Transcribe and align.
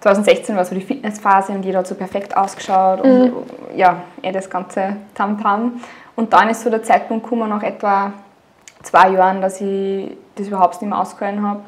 2016 0.00 0.56
war 0.56 0.64
so 0.64 0.74
die 0.74 0.80
Fitnessphase 0.80 1.52
und 1.52 1.64
jeder 1.64 1.80
hat 1.80 1.86
so 1.86 1.94
perfekt 1.94 2.36
ausgeschaut 2.36 3.02
und 3.02 3.24
mhm. 3.24 3.32
ja, 3.76 4.02
eh 4.22 4.32
das 4.32 4.48
ganze 4.48 4.96
Tamtam. 5.14 5.60
-Tam. 5.60 5.70
Und 6.16 6.32
dann 6.32 6.48
ist 6.50 6.62
so 6.62 6.70
der 6.70 6.82
Zeitpunkt 6.82 7.24
gekommen, 7.24 7.48
nach 7.48 7.62
etwa 7.62 8.12
zwei 8.82 9.10
Jahren, 9.10 9.40
dass 9.40 9.60
ich 9.60 10.10
das 10.34 10.48
überhaupt 10.48 10.80
nicht 10.80 10.90
mehr 10.90 11.00
ausgehalten 11.00 11.42
habe. 11.42 11.60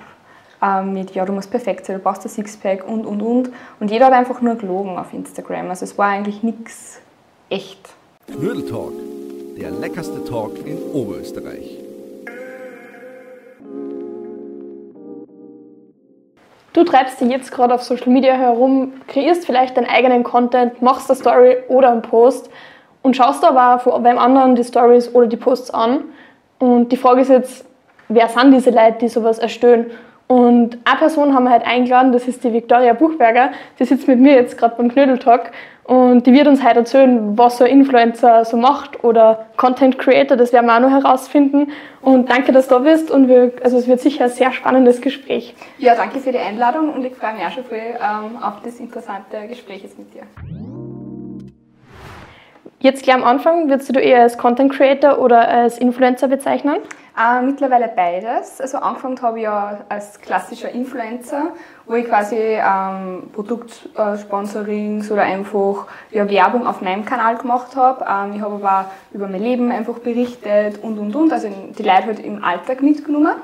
Ähm, 0.63 0.93
mit, 0.93 1.13
ja, 1.13 1.25
du 1.25 1.33
musst 1.33 1.51
perfekt 1.51 1.87
sein, 1.87 1.97
du 1.97 2.03
brauchst 2.03 2.25
ein 2.25 2.29
Sixpack 2.29 2.87
und, 2.87 3.05
und, 3.05 3.21
und. 3.21 3.51
Und 3.81 3.91
jeder 3.91 4.07
hat 4.07 4.13
einfach 4.13 4.41
nur 4.41 4.55
gelogen 4.55 4.99
auf 4.99 5.13
Instagram. 5.13 5.71
Also 5.71 5.85
es 5.85 5.99
war 5.99 6.09
eigentlich 6.09 6.43
nichts 6.43 7.01
echt. 7.51 7.91
Knödeltalk, 8.27 8.93
der 9.59 9.71
leckerste 9.73 10.25
Talk 10.25 10.59
in 10.65 10.79
Oberösterreich. 10.93 11.82
Du 16.73 16.85
treibst 16.85 17.21
dich 17.21 17.29
jetzt 17.29 17.53
gerade 17.53 17.75
auf 17.75 17.83
Social 17.83 18.09
Media 18.09 18.33
herum, 18.33 18.95
kreierst 19.07 19.45
vielleicht 19.45 19.77
deinen 19.77 19.89
eigenen 19.89 20.25
Content, 20.25 20.81
machst 20.81 21.11
eine 21.11 21.19
Story 21.19 21.57
oder 21.69 21.91
einen 21.91 22.01
Post 22.01 22.49
und 23.03 23.15
schaust 23.15 23.45
aber 23.45 23.79
von 23.79 24.03
beim 24.03 24.19
anderen 24.19 24.55
die 24.55 24.65
Stories 24.65 25.15
oder 25.15 25.27
die 25.27 25.37
Posts 25.37 25.73
an. 25.73 26.05
Und 26.59 26.91
die 26.91 26.97
Frage 26.97 27.21
ist 27.21 27.29
jetzt, 27.29 27.67
wer 28.09 28.29
sind 28.29 28.53
diese 28.53 28.71
Leute, 28.71 28.99
die 29.01 29.09
sowas 29.09 29.39
erstellen? 29.39 29.91
Und 30.29 30.79
eine 30.85 30.99
Person 30.99 31.35
haben 31.35 31.45
wir 31.45 31.51
halt 31.51 31.67
eingeladen, 31.67 32.13
das 32.13 32.27
ist 32.27 32.43
die 32.43 32.53
Victoria 32.55 32.95
Buchberger. 32.95 33.51
Die 33.79 33.85
sitzt 33.85 34.09
mit 34.09 34.19
mir 34.19 34.33
jetzt 34.33 34.57
gerade 34.57 34.75
beim 34.77 34.91
Knödeltalk 34.91 35.53
und 35.85 36.27
die 36.27 36.33
wird 36.33 36.47
uns 36.47 36.63
heute 36.63 36.81
erzählen, 36.81 37.37
was 37.37 37.59
so 37.59 37.65
ein 37.65 37.71
Influencer 37.71 38.45
so 38.45 38.57
macht 38.57 39.03
oder 39.03 39.47
Content 39.57 39.99
Creator, 39.99 40.37
das 40.37 40.53
werden 40.53 40.67
wir 40.67 40.77
auch 40.77 40.81
noch 40.81 40.91
herausfinden. 40.91 41.73
Und 42.01 42.31
danke, 42.31 42.53
dass 42.53 42.69
du 42.69 42.77
da 42.77 42.81
bist 42.81 43.11
und 43.11 43.29
wir, 43.29 43.53
also 43.65 43.79
es 43.79 43.89
wird 43.89 44.01
sicher 44.01 44.25
ein 44.25 44.31
sehr 44.31 44.53
spannendes 44.53 45.01
Gespräch. 45.01 45.55
Ja, 45.79 45.97
danke 45.97 46.21
für 46.21 46.31
die 46.31 46.39
Einladung 46.39 46.93
und 46.93 47.05
ich 47.05 47.15
freue 47.15 47.35
mich 47.35 47.45
auch 47.45 47.51
schon 47.51 47.65
viel 47.65 47.79
ähm, 47.79 48.41
auf 48.41 48.63
das 48.65 48.79
interessante 48.79 49.49
Gespräch 49.49 49.83
jetzt 49.83 49.99
mit 49.99 50.15
dir. 50.15 50.23
Jetzt 52.79 53.05
gleich 53.05 53.17
am 53.17 53.25
Anfang, 53.25 53.69
würdest 53.69 53.95
du 53.95 54.01
eher 54.01 54.23
als 54.23 54.39
Content 54.39 54.73
Creator 54.73 55.19
oder 55.19 55.49
als 55.49 55.79
Influencer 55.79 56.29
bezeichnen? 56.29 56.77
Äh, 57.19 57.43
mittlerweile 57.43 57.89
beides. 57.89 58.61
Also 58.61 58.79
angefangen 58.79 59.21
habe 59.21 59.39
ich 59.39 59.45
ja 59.45 59.81
als 59.89 60.21
klassischer 60.21 60.71
Influencer, 60.71 61.53
wo 61.87 61.95
ich 61.95 62.07
quasi 62.07 62.37
ähm, 62.37 63.31
Produktsponsorings 63.33 65.11
oder 65.11 65.23
einfach 65.23 65.87
ja, 66.11 66.29
Werbung 66.29 66.67
auf 66.67 66.81
meinem 66.81 67.05
Kanal 67.05 67.37
gemacht 67.37 67.77
habe. 67.77 68.05
Ähm, 68.09 68.37
ich 68.37 68.43
habe 68.43 68.55
aber 68.55 68.91
über 69.13 69.29
mein 69.29 69.43
Leben 69.43 69.71
einfach 69.71 69.99
berichtet 69.99 70.83
und 70.83 70.99
und 70.99 71.15
und, 71.15 71.33
also 71.33 71.49
die 71.49 71.83
Leute 71.83 72.07
halt 72.07 72.19
im 72.21 72.43
Alltag 72.43 72.83
mitgenommen. 72.83 73.35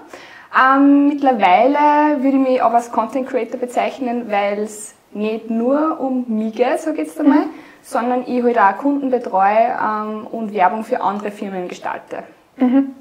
Ähm, 0.58 1.08
mittlerweile 1.08 2.22
würde 2.22 2.36
ich 2.38 2.48
mich 2.48 2.62
aber 2.62 2.76
als 2.76 2.90
Content 2.90 3.28
Creator 3.28 3.60
bezeichnen, 3.60 4.30
weil 4.30 4.60
es 4.60 4.94
nicht 5.12 5.50
nur 5.50 6.00
um 6.00 6.24
mich 6.28 6.54
geht, 6.54 6.86
ich 6.86 6.98
jetzt 6.98 7.20
einmal, 7.20 7.40
mhm 7.40 7.50
sondern 7.88 8.24
ich 8.26 8.42
halt 8.42 8.58
auch 8.58 8.76
Kunden 8.76 9.10
betreue 9.10 9.76
ähm, 9.82 10.26
und 10.30 10.52
Werbung 10.52 10.84
für 10.84 11.00
andere 11.00 11.30
Firmen 11.30 11.68
gestalte. 11.68 12.24
Mhm. 12.56 12.94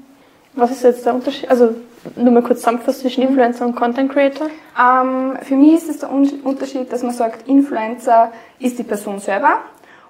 Was 0.54 0.70
ist 0.70 0.82
jetzt 0.82 1.06
der 1.06 1.14
Unterschied? 1.14 1.50
Also 1.50 1.74
nur 2.16 2.32
mal 2.32 2.42
kurz 2.42 2.60
zusammenfassen 2.60 3.02
zwischen 3.02 3.22
Influencer 3.22 3.66
und 3.66 3.76
Content 3.76 4.12
Creator? 4.12 4.48
Ähm, 4.80 5.36
für 5.42 5.56
mich 5.56 5.74
ist 5.74 5.88
es 5.88 5.98
der 5.98 6.10
Unterschied, 6.10 6.92
dass 6.92 7.02
man 7.02 7.12
sagt, 7.12 7.48
Influencer 7.48 8.32
ist 8.58 8.78
die 8.78 8.82
Person 8.82 9.18
selber 9.18 9.58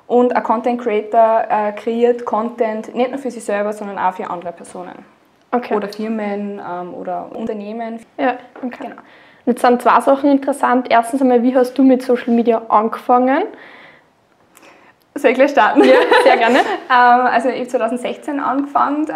und 0.06 0.34
ein 0.34 0.42
Content 0.42 0.80
Creator 0.80 1.44
äh, 1.48 1.72
kreiert 1.72 2.24
Content 2.24 2.94
nicht 2.94 3.10
nur 3.10 3.18
für 3.18 3.30
sich 3.30 3.44
selber, 3.44 3.72
sondern 3.72 3.98
auch 3.98 4.14
für 4.14 4.28
andere 4.28 4.52
Personen. 4.52 5.04
Okay. 5.50 5.74
Oder 5.74 5.88
Firmen 5.88 6.60
ähm, 6.66 6.94
oder 6.94 7.30
Unternehmen. 7.34 8.00
Ja, 8.18 8.38
okay. 8.62 8.78
Genau. 8.80 8.96
Jetzt 9.46 9.62
sind 9.62 9.80
zwei 9.80 10.00
Sachen 10.00 10.30
interessant. 10.30 10.88
Erstens 10.90 11.22
einmal, 11.22 11.42
wie 11.42 11.54
hast 11.54 11.76
du 11.78 11.82
mit 11.82 12.02
Social 12.02 12.34
Media 12.34 12.60
angefangen? 12.68 13.44
Soll 15.14 15.30
ich 15.30 15.36
gleich 15.36 15.50
starten? 15.50 15.82
Ja, 15.84 15.94
sehr 16.22 16.36
gerne. 16.36 16.58
ähm, 16.90 17.26
also 17.32 17.48
ich 17.48 17.60
habe 17.60 17.68
2016 17.68 18.40
angefangen. 18.40 19.06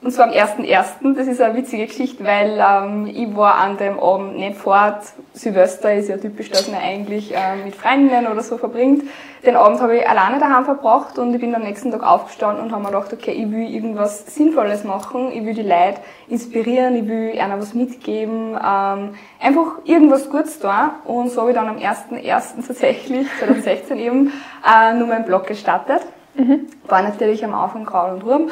Ähm, 0.00 0.06
und 0.06 0.12
zwar 0.12 0.26
am 0.26 0.32
1.1. 0.32 1.14
Das 1.14 1.26
ist 1.26 1.40
eine 1.40 1.56
witzige 1.56 1.86
Geschichte, 1.86 2.24
weil 2.24 2.58
ähm, 2.58 3.06
ich 3.06 3.34
war 3.36 3.56
an 3.56 3.76
dem 3.76 3.98
Abend 3.98 4.36
nicht 4.36 4.56
fort. 4.56 5.02
Silvester 5.32 5.94
ist 5.94 6.08
ja 6.08 6.16
typisch, 6.16 6.50
dass 6.50 6.70
man 6.70 6.80
eigentlich 6.80 7.34
äh, 7.34 7.56
mit 7.64 7.74
Freundinnen 7.74 8.26
oder 8.26 8.42
so 8.42 8.58
verbringt. 8.58 9.04
Den 9.44 9.56
Abend 9.56 9.80
habe 9.80 9.98
ich 9.98 10.08
alleine 10.08 10.40
daheim 10.40 10.64
verbracht 10.64 11.18
und 11.18 11.32
ich 11.32 11.40
bin 11.40 11.54
am 11.54 11.62
nächsten 11.62 11.92
Tag 11.92 12.02
aufgestanden 12.02 12.64
und 12.64 12.72
habe 12.72 12.82
mir 12.82 12.88
gedacht, 12.88 13.12
okay, 13.12 13.30
ich 13.30 13.50
will 13.50 13.72
irgendwas 13.72 14.34
Sinnvolles 14.34 14.84
machen. 14.84 15.30
Ich 15.32 15.44
will 15.44 15.54
die 15.54 15.62
Leute 15.62 16.00
inspirieren, 16.28 16.96
ich 16.96 17.06
will 17.06 17.34
ihnen 17.34 17.60
was 17.60 17.74
mitgeben. 17.74 18.52
Ähm, 18.52 19.14
einfach 19.40 19.78
irgendwas 19.84 20.28
Gutes 20.28 20.58
tun. 20.58 20.70
Und 21.04 21.30
so 21.30 21.42
habe 21.42 21.50
ich 21.50 21.56
dann 21.56 21.68
am 21.68 21.76
1.1. 21.76 22.66
tatsächlich, 22.66 23.28
2016 23.38 23.98
eben, 23.98 24.32
äh, 24.66 24.94
nur 24.94 25.06
meinen 25.06 25.24
Blog 25.24 25.46
gestartet. 25.46 26.02
Mhm. 26.34 26.66
War 26.86 27.02
natürlich 27.02 27.44
am 27.44 27.54
Anfang 27.54 27.84
Kraul 27.84 28.14
und 28.14 28.24
Wurm. 28.24 28.50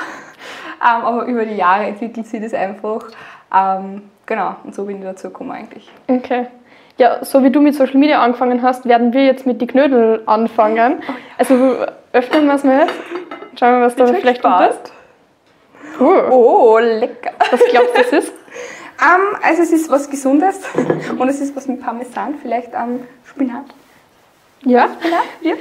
Ähm, 0.81 1.05
aber 1.05 1.25
über 1.27 1.45
die 1.45 1.57
Jahre 1.57 1.85
entwickelt 1.85 2.27
sich 2.27 2.43
das 2.43 2.55
einfach. 2.55 3.09
Ähm, 3.55 4.03
genau, 4.27 4.57
und 4.65 4.75
so 4.75 4.85
bin 4.85 4.99
ich 4.99 5.05
dazu 5.05 5.29
gekommen 5.29 5.53
eigentlich. 5.53 5.91
Okay. 6.09 6.47
Ja, 6.99 7.25
so 7.25 7.43
wie 7.43 7.51
du 7.51 7.61
mit 7.61 7.75
Social 7.75 7.99
Media 7.99 8.23
angefangen 8.23 8.63
hast, 8.63 8.87
werden 8.87 9.13
wir 9.13 9.25
jetzt 9.25 9.47
mit 9.47 9.61
die 9.61 9.67
Knödel 9.67 10.23
anfangen. 10.27 10.97
Oh, 11.01 11.13
ja. 11.13 11.17
Also 11.37 11.77
öffnen 12.13 12.47
wir 12.47 12.55
es 12.55 12.65
mal. 12.65 12.87
Schauen 13.59 13.81
wir, 13.81 13.87
was 13.87 13.97
da 13.97 14.07
vielleicht 14.07 14.43
drin 14.43 14.71
ist. 14.71 14.93
Uh. 16.01 16.31
Oh, 16.31 16.79
lecker. 16.79 17.33
Was 17.51 17.61
glaubst 17.71 17.97
du, 17.97 18.03
das 18.03 18.13
ist? 18.13 18.29
Um, 18.29 18.35
ähm, 19.03 19.39
also 19.43 19.63
es 19.63 19.73
ist 19.73 19.91
was 19.91 20.11
Gesundes 20.11 20.61
und 21.19 21.29
es 21.29 21.41
ist 21.41 21.55
was 21.55 21.69
mit 21.69 21.83
Parmesan, 21.83 22.35
vielleicht 22.41 22.75
um, 22.75 23.01
Spinat. 23.25 23.67
Ja? 24.63 24.89
Spinat? 24.99 25.25
Ja. 25.43 25.55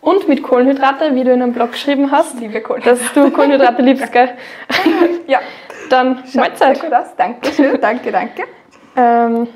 Und 0.00 0.28
mit 0.28 0.42
Kohlenhydrate, 0.42 1.14
wie 1.14 1.24
du 1.24 1.32
in 1.32 1.42
einem 1.42 1.52
Blog 1.52 1.72
geschrieben 1.72 2.10
hast, 2.10 2.38
Liebe 2.38 2.62
dass 2.84 3.12
du 3.14 3.30
Kohlenhydrate 3.30 3.82
liebst, 3.82 4.12
gell? 4.12 4.30
ja. 5.26 5.40
Dann 5.90 6.22
Schaut 6.26 6.34
Mahlzeit. 6.34 6.76
Sehr 6.76 6.90
gut 6.90 6.98
aus. 6.98 7.16
Dankeschön, 7.16 7.80
danke, 7.80 8.12
danke. 8.12 8.44
Ähm, 8.96 9.48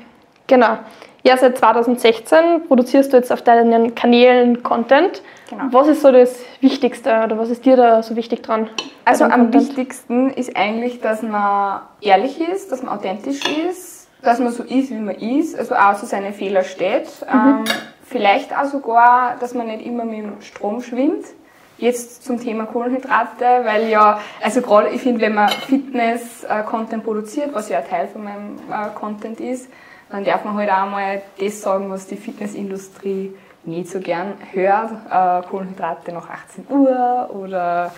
genau. 0.47 0.77
Ja, 1.25 1.37
seit 1.37 1.57
2016 1.57 2.67
produzierst 2.67 3.13
du 3.13 3.17
jetzt 3.17 3.31
auf 3.31 3.41
deinen 3.41 3.95
Kanälen 3.95 4.61
Content. 4.61 5.21
Genau. 5.49 5.63
Was 5.71 5.87
ist 5.87 6.01
so 6.01 6.11
das 6.11 6.37
Wichtigste 6.59 7.21
oder 7.23 7.37
was 7.37 7.49
ist 7.49 7.65
dir 7.65 7.77
da 7.77 8.03
so 8.03 8.15
wichtig 8.17 8.41
dran? 8.43 8.69
Also 9.05 9.23
am 9.23 9.31
Content? 9.31 9.55
wichtigsten 9.55 10.29
ist 10.31 10.57
eigentlich, 10.57 10.99
dass 10.99 11.21
man 11.21 11.81
ehrlich 12.01 12.41
ist, 12.41 12.71
dass 12.71 12.83
man 12.83 12.97
authentisch 12.97 13.39
ist, 13.69 14.09
dass 14.21 14.39
man 14.39 14.51
so 14.51 14.63
ist, 14.63 14.89
wie 14.89 14.95
man 14.95 15.15
ist, 15.15 15.57
also 15.57 15.75
auch 15.75 15.95
so 15.95 16.05
seine 16.05 16.33
Fehler 16.33 16.63
steht. 16.63 17.07
Mhm. 17.31 17.39
Ähm, 17.39 17.63
Vielleicht 18.03 18.55
auch 18.55 18.65
sogar, 18.65 19.37
dass 19.39 19.53
man 19.53 19.67
nicht 19.67 19.85
immer 19.85 20.05
mit 20.05 20.19
dem 20.19 20.41
Strom 20.41 20.81
schwimmt. 20.81 21.25
Jetzt 21.77 22.23
zum 22.23 22.39
Thema 22.39 22.65
Kohlenhydrate, 22.65 23.61
weil 23.63 23.89
ja, 23.89 24.19
also 24.41 24.61
gerade 24.61 24.89
ich 24.89 25.01
finde, 25.01 25.21
wenn 25.21 25.33
man 25.33 25.49
Fitness-Content 25.49 27.03
produziert, 27.03 27.53
was 27.53 27.69
ja 27.69 27.79
ein 27.79 27.87
Teil 27.89 28.07
von 28.07 28.23
meinem 28.23 28.57
äh, 28.69 28.89
Content 28.93 29.39
ist, 29.39 29.69
dann 30.09 30.23
darf 30.23 30.45
man 30.45 30.55
halt 30.55 30.69
auch 30.69 30.89
mal 30.89 31.21
das 31.39 31.61
sagen, 31.61 31.89
was 31.89 32.05
die 32.05 32.15
Fitnessindustrie 32.15 33.33
nicht 33.65 33.89
so 33.89 33.99
gern 33.99 34.33
hört. 34.51 34.91
Äh, 35.09 35.47
Kohlenhydrate 35.49 36.11
nach 36.11 36.29
18 36.29 36.67
Uhr 36.69 37.29
oder 37.33 37.91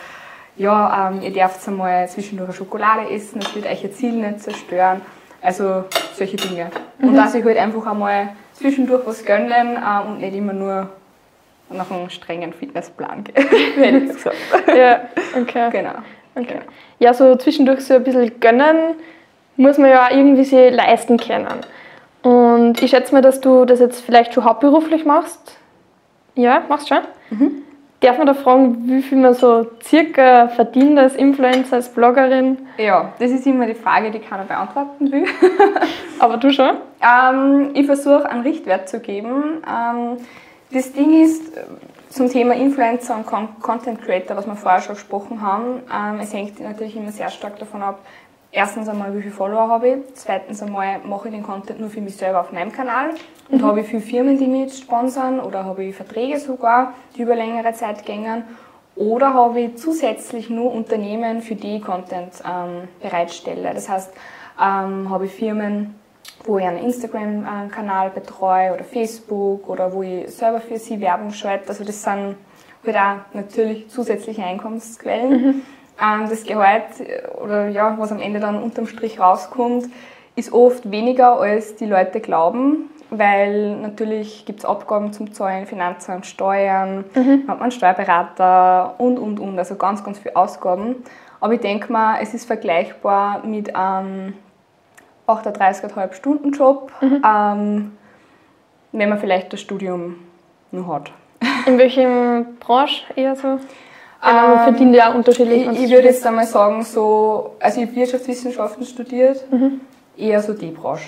ja, 0.56 1.10
ähm, 1.10 1.22
ihr 1.22 1.34
dürft 1.34 1.68
einmal 1.68 2.08
zwischendurch 2.08 2.50
eine 2.50 2.58
Schokolade 2.58 3.10
essen, 3.10 3.42
das 3.42 3.54
wird 3.56 3.66
euch 3.66 3.84
ihr 3.84 3.92
Ziel 3.92 4.14
nicht 4.14 4.42
zerstören. 4.42 5.02
Also 5.42 5.84
solche 6.16 6.38
Dinge. 6.38 6.72
Mhm. 6.98 7.10
Und 7.10 7.16
dass 7.18 7.36
ich 7.36 7.44
halt 7.44 7.58
einfach 7.58 7.86
einmal 7.86 8.30
zwischendurch 8.56 9.06
was 9.06 9.24
gönnen 9.26 9.78
äh, 9.78 10.08
und 10.08 10.20
nicht 10.20 10.36
immer 10.36 10.54
nur 10.54 10.90
nach 11.70 11.90
einem 11.90 12.10
strengen 12.10 12.54
Fitnessplan 12.54 13.24
gehen, 13.24 13.48
hätte 13.76 13.98
ich 13.98 14.10
gesagt. 14.14 14.36
ja, 14.68 15.02
okay. 15.40 15.70
Genau. 15.72 15.92
okay. 16.36 16.48
Genau. 16.48 16.62
Ja, 17.00 17.14
so 17.14 17.36
zwischendurch 17.36 17.82
so 17.82 17.96
ein 17.96 18.04
bisschen 18.04 18.40
gönnen 18.40 18.96
muss 19.58 19.78
man 19.78 19.90
ja 19.90 20.06
auch 20.06 20.12
irgendwie 20.12 20.44
sich 20.44 20.74
leisten 20.74 21.18
können. 21.18 21.48
Und 22.24 22.82
ich 22.82 22.90
schätze 22.90 23.14
mal, 23.14 23.22
dass 23.22 23.40
du 23.40 23.66
das 23.66 23.80
jetzt 23.80 24.02
vielleicht 24.02 24.34
schon 24.34 24.44
hauptberuflich 24.44 25.06
machst. 25.06 25.58
Ja, 26.36 26.64
machst 26.68 26.90
schon? 26.90 27.02
Mhm. 27.30 27.64
Darf 28.06 28.20
man 28.20 28.28
da 28.28 28.36
fragen, 28.36 28.88
wie 28.88 29.02
viel 29.02 29.18
man 29.18 29.34
so 29.34 29.66
circa 29.84 30.48
verdient 30.50 31.00
als 31.00 31.16
Influencer, 31.16 31.78
als 31.78 31.90
Bloggerin? 31.90 32.60
Ja, 32.78 33.14
das 33.18 33.32
ist 33.32 33.48
immer 33.48 33.66
die 33.66 33.74
Frage, 33.74 34.12
die 34.12 34.20
keiner 34.20 34.44
beantworten 34.44 35.12
will. 35.12 35.26
Aber 36.20 36.38
du 36.38 36.54
schon? 36.54 36.78
Ähm, 37.02 37.72
ich 37.74 37.88
versuche 37.88 38.30
einen 38.30 38.44
Richtwert 38.44 38.88
zu 38.90 39.00
geben. 39.00 39.64
Ähm, 39.68 40.18
das 40.72 40.94
Ding 40.94 41.24
ist, 41.24 41.52
zum 42.10 42.30
Thema 42.30 42.54
Influencer 42.54 43.16
und 43.18 43.26
Content 43.60 44.00
Creator, 44.04 44.38
was 44.38 44.46
wir 44.46 44.56
vorher 44.56 44.82
schon 44.82 44.94
gesprochen 44.94 45.42
haben, 45.42 45.82
ähm, 45.92 46.20
es 46.22 46.32
hängt 46.32 46.60
natürlich 46.60 46.96
immer 46.96 47.12
sehr 47.12 47.30
stark 47.30 47.58
davon 47.58 47.82
ab, 47.82 48.00
erstens 48.56 48.88
einmal, 48.88 49.16
wie 49.16 49.22
viele 49.22 49.34
Follower 49.34 49.68
habe 49.68 49.90
ich, 49.90 49.98
zweitens 50.14 50.64
einmal, 50.64 51.00
mache 51.00 51.28
ich 51.28 51.34
den 51.34 51.44
Content 51.44 51.80
nur 51.80 51.90
für 51.90 52.02
mich 52.02 52.16
selber 52.16 52.42
auf 52.42 52.52
meinem 52.52 52.72
Kanal 52.72 53.12
und 53.50 53.62
mhm. 53.62 53.66
habe 53.66 53.82
ich 53.82 53.88
viele 53.88 54.02
Firmen, 54.02 54.40
die 54.40 54.48
mich 54.48 54.62
jetzt 54.62 54.82
sponsern 54.82 55.40
oder 55.40 55.66
habe 55.66 55.84
ich 55.84 55.96
Verträge 55.96 56.40
sogar, 56.40 56.94
die 57.16 57.22
über 57.22 57.36
längere 57.36 57.74
Zeit 57.74 58.06
gängen 58.06 58.44
oder 58.96 59.34
habe 59.34 59.60
ich 59.60 59.78
zusätzlich 59.78 60.50
nur 60.50 60.72
Unternehmen, 60.72 61.42
für 61.42 61.56
die 61.56 61.78
ich 61.78 61.84
Content 61.84 62.32
ähm, 62.46 62.88
bereitstelle. 63.02 63.74
Das 63.74 63.90
heißt, 63.90 64.14
ähm, 64.58 65.10
habe 65.10 65.26
ich 65.26 65.34
Firmen, 65.34 65.96
wo 66.46 66.58
ich 66.58 66.66
einen 66.66 66.78
Instagram-Kanal 66.78 68.12
betreue 68.12 68.74
oder 68.74 68.86
Facebook 68.86 69.68
oder 69.68 69.92
wo 69.92 70.02
ich 70.02 70.30
selber 70.30 70.62
für 70.62 70.78
sie 70.78 71.02
Werbung 71.02 71.32
schalte. 71.32 71.70
Also 71.70 71.84
das 71.84 72.02
sind 72.02 72.36
halt 72.86 72.96
auch 72.96 73.34
natürlich 73.34 73.90
zusätzliche 73.90 74.44
Einkommensquellen. 74.44 75.30
Mhm. 75.30 75.62
Ähm, 76.02 76.30
das 76.30 76.44
Gehalt 76.44 76.84
oder 77.42 77.70
ja, 77.70 77.96
was 77.98 78.12
am 78.12 78.20
Ende 78.20 78.40
dann 78.40 78.62
unterm 78.62 78.88
Strich 78.88 79.20
rauskommt, 79.20 79.86
ist 80.36 80.52
oft 80.52 80.92
weniger, 80.92 81.40
als 81.40 81.76
die 81.76 81.86
Leute 81.86 82.20
glauben, 82.20 82.90
weil 83.10 83.76
natürlich 83.78 84.46
gibt 84.46 84.60
es 84.60 84.66
Abgaben 84.66 85.14
zum 85.14 85.34
Zahlen, 85.34 85.66
Finanzamt, 85.66 86.26
Steuern, 86.26 87.06
mhm. 87.14 87.44
hat 87.48 87.60
man 87.60 87.62
einen 87.62 87.72
Steuerberater 87.72 88.96
und, 88.98 89.18
und, 89.18 89.40
und, 89.40 89.58
also 89.58 89.76
ganz, 89.76 90.04
ganz 90.04 90.20
viele 90.20 90.36
Ausgaben. 90.36 90.98
Aber 91.40 91.54
ich 91.54 91.62
denke 91.62 91.92
mal, 91.92 92.20
es 92.22 92.34
ist 92.34 92.46
vergleichbar 92.46 93.46
mit 93.46 93.76
einem 93.76 94.34
38,5 95.28 96.14
Stunden 96.14 96.52
Job, 96.52 96.92
mhm. 97.02 97.22
ähm, 97.26 97.92
wenn 98.92 99.10
man 99.10 99.20
vielleicht 99.20 99.54
das 99.54 99.62
Studium 99.62 100.16
nur 100.72 100.88
hat. 100.88 101.12
In 101.66 101.78
welchem 101.78 102.58
Branche 102.60 103.04
eher 103.16 103.36
so? 103.36 103.60
Genau, 104.22 104.54
ähm, 104.54 104.60
verdient 104.60 104.96
ja 104.96 105.12
unterschiedlich. 105.12 105.68
Ich, 105.68 105.84
ich 105.84 105.92
würde 105.92 106.08
jetzt 106.08 106.26
einmal 106.26 106.46
sagen, 106.46 106.84
so, 106.84 107.56
also 107.60 107.82
ich 107.82 107.88
habe 107.88 107.96
Wirtschaftswissenschaften 107.96 108.86
studiert, 108.86 109.52
mhm. 109.52 109.82
eher 110.18 110.42
so 110.42 110.54
die 110.54 110.72
Branche. 110.72 111.06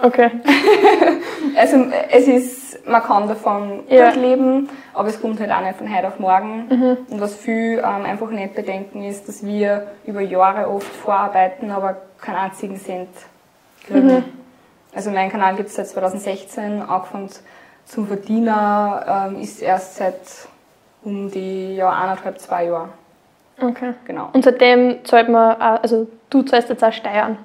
Okay. 0.00 0.30
also 1.56 1.86
es 2.10 2.28
ist, 2.28 2.86
man 2.88 3.02
kann 3.02 3.26
davon 3.26 3.82
ja. 3.88 4.10
gut 4.10 4.20
leben, 4.20 4.68
aber 4.94 5.08
es 5.08 5.20
kommt 5.20 5.40
halt 5.40 5.50
auch 5.50 5.60
nicht 5.60 5.76
von 5.76 5.92
heute 5.92 6.06
auf 6.06 6.18
morgen. 6.20 6.66
Mhm. 6.68 6.96
Und 7.10 7.20
was 7.20 7.34
viel 7.34 7.78
ähm, 7.78 8.04
einfach 8.04 8.30
nicht 8.30 8.54
bedenken 8.54 9.02
ist, 9.02 9.28
dass 9.28 9.44
wir 9.44 9.88
über 10.06 10.20
Jahre 10.20 10.68
oft 10.68 10.86
vorarbeiten, 10.86 11.70
aber 11.70 11.96
keinen 12.20 12.36
einzigen 12.36 12.76
Cent 12.76 13.08
kriegen. 13.86 14.06
Mhm. 14.06 14.24
Also 14.94 15.10
mein 15.10 15.30
Kanal 15.30 15.56
gibt 15.56 15.68
es 15.68 15.74
seit 15.74 15.88
2016, 15.88 16.82
angefangen 16.82 17.28
zum 17.84 18.06
Verdiener 18.06 19.28
ähm, 19.30 19.40
ist 19.40 19.62
erst 19.62 19.96
seit 19.96 20.20
um 21.02 21.30
die 21.30 21.76
ja, 21.76 21.90
eineinhalb, 21.90 22.38
zwei 22.38 22.66
Jahre. 22.66 22.90
Okay. 23.60 23.94
Genau. 24.06 24.30
Und 24.32 24.44
seitdem 24.44 25.04
zahlt 25.04 25.28
man, 25.28 25.60
auch, 25.60 25.82
also 25.82 26.06
du 26.30 26.42
zahlst 26.42 26.68
jetzt 26.68 26.84
auch 26.84 26.92
Steuern? 26.92 27.38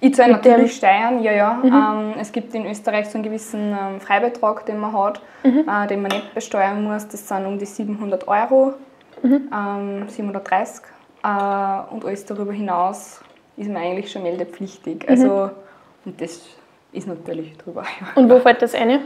Ich 0.00 0.14
zahle 0.14 0.32
natürlich 0.32 0.76
Steuern, 0.76 1.22
ja, 1.22 1.32
ja. 1.32 1.54
Mhm. 1.62 1.72
Ähm, 1.72 2.14
es 2.20 2.32
gibt 2.32 2.52
in 2.54 2.66
Österreich 2.66 3.08
so 3.08 3.18
einen 3.18 3.22
gewissen 3.22 3.70
ähm, 3.70 4.00
Freibetrag, 4.00 4.66
den 4.66 4.78
man 4.78 4.92
hat, 4.92 5.20
mhm. 5.44 5.64
äh, 5.68 5.86
den 5.86 6.02
man 6.02 6.10
nicht 6.10 6.34
besteuern 6.34 6.82
muss. 6.82 7.06
Das 7.06 7.28
sind 7.28 7.46
um 7.46 7.58
die 7.58 7.66
700 7.66 8.26
Euro, 8.26 8.74
mhm. 9.22 9.48
ähm, 9.52 10.08
730. 10.08 10.84
Äh, 11.22 11.94
und 11.94 12.04
alles 12.04 12.24
darüber 12.24 12.52
hinaus 12.52 13.20
ist 13.56 13.68
man 13.68 13.82
eigentlich 13.82 14.10
schon 14.10 14.24
meldepflichtig. 14.24 15.08
Also, 15.08 15.26
mhm. 15.26 15.50
und 16.06 16.20
das 16.20 16.40
ist 16.92 17.06
natürlich 17.06 17.56
drüber. 17.58 17.84
Und 18.16 18.28
wo 18.28 18.40
fällt 18.40 18.60
das 18.60 18.74
eine? 18.74 19.00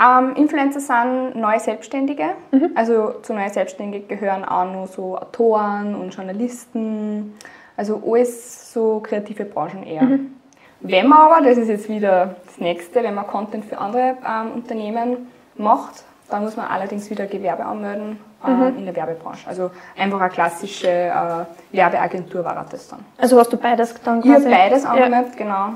Ähm, 0.00 0.34
Influencer 0.36 0.80
sind 0.80 1.36
neue 1.36 1.60
Selbstständige. 1.60 2.30
Mhm. 2.52 2.70
Also 2.74 3.14
zu 3.22 3.34
neue 3.34 3.50
Selbstständige 3.50 4.06
gehören 4.06 4.44
auch 4.44 4.70
nur 4.70 4.86
so 4.86 5.18
Autoren 5.18 5.94
und 5.94 6.14
Journalisten. 6.14 7.34
Also 7.76 8.02
alles 8.06 8.72
so 8.72 9.00
kreative 9.00 9.44
Branchen 9.44 9.82
eher. 9.84 10.02
Mhm. 10.02 10.34
Wenn 10.80 11.08
man 11.08 11.18
aber, 11.18 11.44
das 11.44 11.58
ist 11.58 11.68
jetzt 11.68 11.88
wieder 11.88 12.36
das 12.46 12.58
nächste, 12.58 13.02
wenn 13.02 13.14
man 13.14 13.26
Content 13.26 13.64
für 13.64 13.78
andere 13.78 14.16
ähm, 14.24 14.52
Unternehmen 14.54 15.28
macht, 15.56 16.04
dann 16.30 16.44
muss 16.44 16.56
man 16.56 16.66
allerdings 16.66 17.10
wieder 17.10 17.26
Gewerbe 17.26 17.64
anmelden 17.64 18.18
ähm, 18.46 18.58
mhm. 18.58 18.78
in 18.78 18.84
der 18.84 18.94
Werbebranche. 18.94 19.48
Also 19.48 19.70
einfach 19.96 20.20
eine 20.20 20.30
klassische 20.30 20.88
äh, 20.88 21.44
Werbeagentur 21.72 22.44
war 22.44 22.64
das 22.70 22.88
dann. 22.88 23.00
Also 23.16 23.38
hast 23.40 23.52
du 23.52 23.56
beides 23.56 23.94
dann 24.02 24.20
quasi? 24.20 24.28
Ich 24.28 24.44
habe 24.44 24.54
beides 24.54 24.84
angemeldet, 24.84 25.32
ja. 25.32 25.44
genau. 25.44 25.68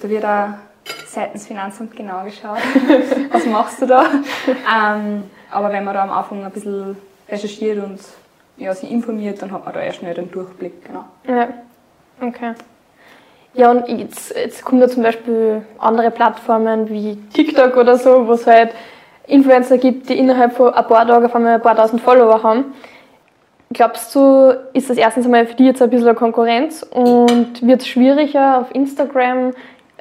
Da 0.00 0.08
wird 0.08 0.24
auch 0.24 0.48
seitens 1.06 1.46
Finanzamt 1.46 1.96
genau 1.96 2.24
geschaut, 2.24 2.58
was 3.32 3.46
machst 3.46 3.82
du 3.82 3.86
da. 3.86 4.06
Ähm, 4.46 5.24
aber 5.50 5.72
wenn 5.72 5.84
man 5.84 5.94
da 5.94 6.02
am 6.02 6.10
Anfang 6.10 6.44
ein 6.44 6.50
bisschen 6.50 6.96
recherchiert 7.28 7.82
und 7.82 8.00
ja, 8.56 8.74
sich 8.74 8.90
informiert, 8.90 9.40
dann 9.42 9.52
hat 9.52 9.64
man 9.64 9.74
da 9.74 9.80
erst 9.80 9.98
schnell 9.98 10.14
den 10.14 10.30
Durchblick. 10.30 10.84
Genau. 10.84 11.04
Ja, 11.26 11.48
okay. 12.20 12.54
Ja, 13.54 13.70
und 13.70 13.88
jetzt, 13.88 14.34
jetzt 14.36 14.64
kommen 14.64 14.80
da 14.80 14.88
zum 14.88 15.02
Beispiel 15.02 15.62
andere 15.78 16.10
Plattformen 16.10 16.88
wie 16.88 17.16
TikTok 17.32 17.76
oder 17.76 17.98
so, 17.98 18.28
wo 18.28 18.32
es 18.32 18.46
halt 18.46 18.72
Influencer 19.26 19.78
gibt, 19.78 20.08
die 20.08 20.18
innerhalb 20.18 20.56
von 20.56 20.72
ein 20.72 20.86
paar 20.86 21.06
Tagen 21.06 21.24
auf 21.24 21.34
einmal 21.34 21.54
ein 21.54 21.62
paar 21.62 21.76
tausend 21.76 22.00
Follower 22.00 22.42
haben. 22.42 22.74
Glaubst 23.72 24.14
du, 24.14 24.56
ist 24.72 24.90
das 24.90 24.96
erstens 24.96 25.26
einmal 25.26 25.46
für 25.46 25.54
dich 25.54 25.66
jetzt 25.66 25.82
ein 25.82 25.90
bisschen 25.90 26.08
eine 26.08 26.16
Konkurrenz 26.16 26.82
und 26.82 27.64
wird 27.64 27.82
es 27.82 27.88
schwieriger 27.88 28.60
auf 28.60 28.74
Instagram 28.74 29.52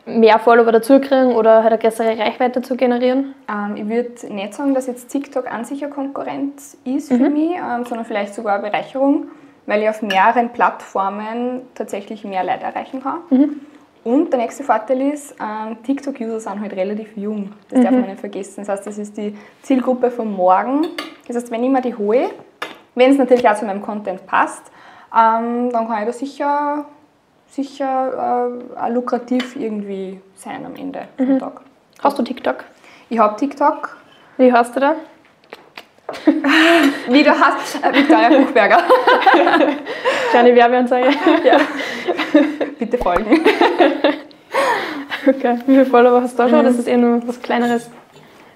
mehr 0.09 0.39
Follower 0.39 0.71
dazu 0.71 0.99
kriegen 0.99 1.35
oder 1.35 1.63
halt 1.63 1.73
eine 1.73 1.81
größere 1.81 2.17
Reichweite 2.17 2.61
zu 2.61 2.75
generieren? 2.75 3.33
Ähm, 3.49 3.75
ich 3.75 3.87
würde 3.87 4.33
nicht 4.33 4.53
sagen, 4.53 4.73
dass 4.73 4.87
jetzt 4.87 5.09
TikTok 5.09 5.51
an 5.51 5.65
sich 5.65 5.83
eine 5.83 5.93
Konkurrenz 5.93 6.77
ist 6.83 7.09
für 7.09 7.29
mhm. 7.29 7.33
mich, 7.33 7.51
ähm, 7.55 7.85
sondern 7.85 8.05
vielleicht 8.05 8.33
sogar 8.33 8.55
eine 8.55 8.69
Bereicherung, 8.69 9.27
weil 9.65 9.83
ich 9.83 9.89
auf 9.89 10.01
mehreren 10.01 10.49
Plattformen 10.49 11.61
tatsächlich 11.75 12.23
mehr 12.23 12.43
Leute 12.43 12.63
erreichen 12.63 13.01
kann. 13.01 13.19
Mhm. 13.29 13.61
Und 14.03 14.31
der 14.31 14.39
nächste 14.39 14.63
Vorteil 14.63 15.01
ist, 15.13 15.35
ähm, 15.39 15.77
TikTok-User 15.83 16.39
sind 16.39 16.61
halt 16.61 16.73
relativ 16.73 17.15
jung. 17.17 17.51
Das 17.69 17.79
mhm. 17.79 17.83
darf 17.83 17.91
man 17.91 18.05
nicht 18.05 18.19
vergessen. 18.19 18.61
Das 18.61 18.69
heißt, 18.69 18.87
das 18.87 18.97
ist 18.97 19.17
die 19.17 19.35
Zielgruppe 19.61 20.09
von 20.09 20.31
morgen. 20.31 20.87
Das 21.27 21.35
heißt, 21.35 21.51
wenn 21.51 21.63
ich 21.63 21.69
mir 21.69 21.81
die 21.81 21.95
hole, 21.95 22.29
wenn 22.95 23.11
es 23.11 23.17
natürlich 23.17 23.47
auch 23.47 23.55
zu 23.55 23.65
meinem 23.65 23.81
Content 23.81 24.25
passt, 24.25 24.71
ähm, 25.13 25.69
dann 25.71 25.87
kann 25.87 25.99
ich 25.99 26.05
da 26.05 26.13
sicher 26.13 26.85
sicher 27.51 28.51
äh, 28.77 28.91
lukrativ 28.91 29.55
irgendwie 29.55 30.21
sein 30.35 30.65
am 30.65 30.75
Ende 30.75 31.07
mhm. 31.17 31.25
vom 31.25 31.39
Tag. 31.39 31.61
Hast 32.03 32.17
du 32.17 32.23
TikTok? 32.23 32.63
Ich 33.09 33.19
habe 33.19 33.35
TikTok. 33.35 33.97
Wie 34.37 34.51
hast 34.53 34.75
du 34.75 34.79
da? 34.79 34.95
Wie 37.07 37.23
du 37.23 37.31
hast, 37.31 37.83
äh, 37.83 37.93
Victoria 37.93 38.29
Buchberger. 38.29 38.77
Kleine 40.31 40.55
Werbeanzeige. 40.55 41.09
ja. 41.43 41.57
Bitte 42.79 42.97
folgen. 42.97 43.41
okay. 45.27 45.59
Wie 45.65 45.73
viele 45.73 45.85
Follower 45.85 46.21
hast 46.21 46.33
du 46.33 46.43
da 46.43 46.49
schon? 46.49 46.65
Das 46.65 46.77
ist 46.77 46.87
eher 46.87 46.97
nur 46.97 47.27
was 47.27 47.41
Kleineres. 47.41 47.89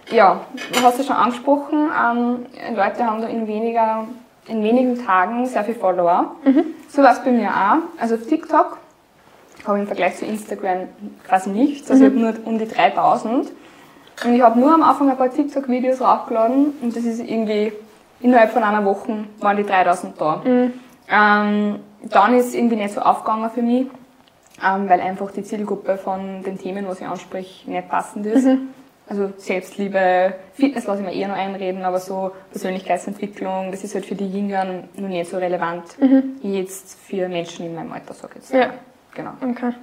Ja, 0.10 0.42
du 0.72 0.82
hast 0.82 1.00
es 1.00 1.08
schon 1.08 1.16
angesprochen. 1.16 1.90
Ähm, 1.92 2.46
Leute 2.76 3.06
haben 3.06 3.22
da 3.22 3.28
in 3.28 3.48
weniger 3.48 4.08
in 4.48 4.64
wenigen 4.64 5.06
Tagen 5.06 5.46
sehr 5.46 5.64
viele 5.64 5.78
Follower. 5.78 6.36
Mhm. 6.44 6.66
So 6.90 7.02
war 7.02 7.14
es 7.14 7.24
bei 7.24 7.32
mir 7.32 7.50
auch. 7.50 8.02
Also 8.02 8.16
auf 8.16 8.28
TikTok 8.28 8.78
habe 9.66 9.80
im 9.80 9.88
Vergleich 9.88 10.18
zu 10.18 10.26
Instagram 10.26 10.90
quasi 11.26 11.50
nichts. 11.50 11.90
Also 11.90 12.04
mhm. 12.04 12.10
ich 12.10 12.14
habe 12.14 12.42
nur 12.42 12.48
um 12.54 12.60
die 12.60 12.68
3000. 12.68 13.52
Und 14.26 14.34
ich 14.34 14.42
habe 14.42 14.60
nur 14.60 14.74
am 14.74 14.84
Anfang 14.84 15.10
ein 15.10 15.18
paar 15.18 15.32
TikTok-Videos 15.32 16.02
raufgeladen 16.02 16.74
und 16.82 16.96
das 16.96 17.04
ist 17.04 17.20
irgendwie 17.20 17.74
innerhalb 18.22 18.52
von 18.52 18.64
einer 18.64 18.86
Woche 18.86 19.26
waren 19.40 19.58
die 19.58 19.64
3000 19.64 20.22
da. 20.22 20.42
Mhm. 20.44 20.74
Ähm, 21.10 21.80
dann 22.04 22.34
ist 22.36 22.48
es 22.48 22.54
irgendwie 22.54 22.76
nicht 22.76 22.94
so 22.94 23.02
aufgegangen 23.02 23.50
für 23.50 23.62
mich, 23.62 23.88
ähm, 24.64 24.88
weil 24.88 25.02
einfach 25.02 25.32
die 25.32 25.44
Zielgruppe 25.44 25.98
von 25.98 26.44
den 26.44 26.58
Themen, 26.58 26.88
was 26.88 27.02
ich 27.02 27.08
anspreche, 27.08 27.70
nicht 27.70 27.90
passend 27.90 28.26
ist. 28.26 28.46
Mhm. 28.46 28.70
Also 29.08 29.34
Selbstliebe, 29.38 30.36
Fitness 30.54 30.88
lasse 30.88 31.02
ich 31.02 31.08
mir 31.08 31.14
eher 31.14 31.28
noch 31.28 31.36
einreden, 31.36 31.84
aber 31.84 32.00
so 32.00 32.32
Persönlichkeitsentwicklung, 32.52 33.72
das 33.72 33.84
ist 33.84 33.96
halt 33.96 34.06
für 34.06 34.16
die 34.16 34.30
Jüngeren 34.30 34.88
noch 34.96 35.10
nicht 35.10 35.30
so 35.30 35.38
relevant, 35.38 36.00
mhm. 36.00 36.38
wie 36.42 36.58
jetzt 36.58 36.98
für 37.00 37.28
Menschen 37.28 37.66
in 37.66 37.76
meinem 37.76 37.92
Alter, 37.92 38.14
sag 38.14 38.30
ich 38.32 38.38
jetzt. 38.38 38.54
Ja. 38.54 38.74
Genau. 39.14 39.34
Okay. 39.42 39.74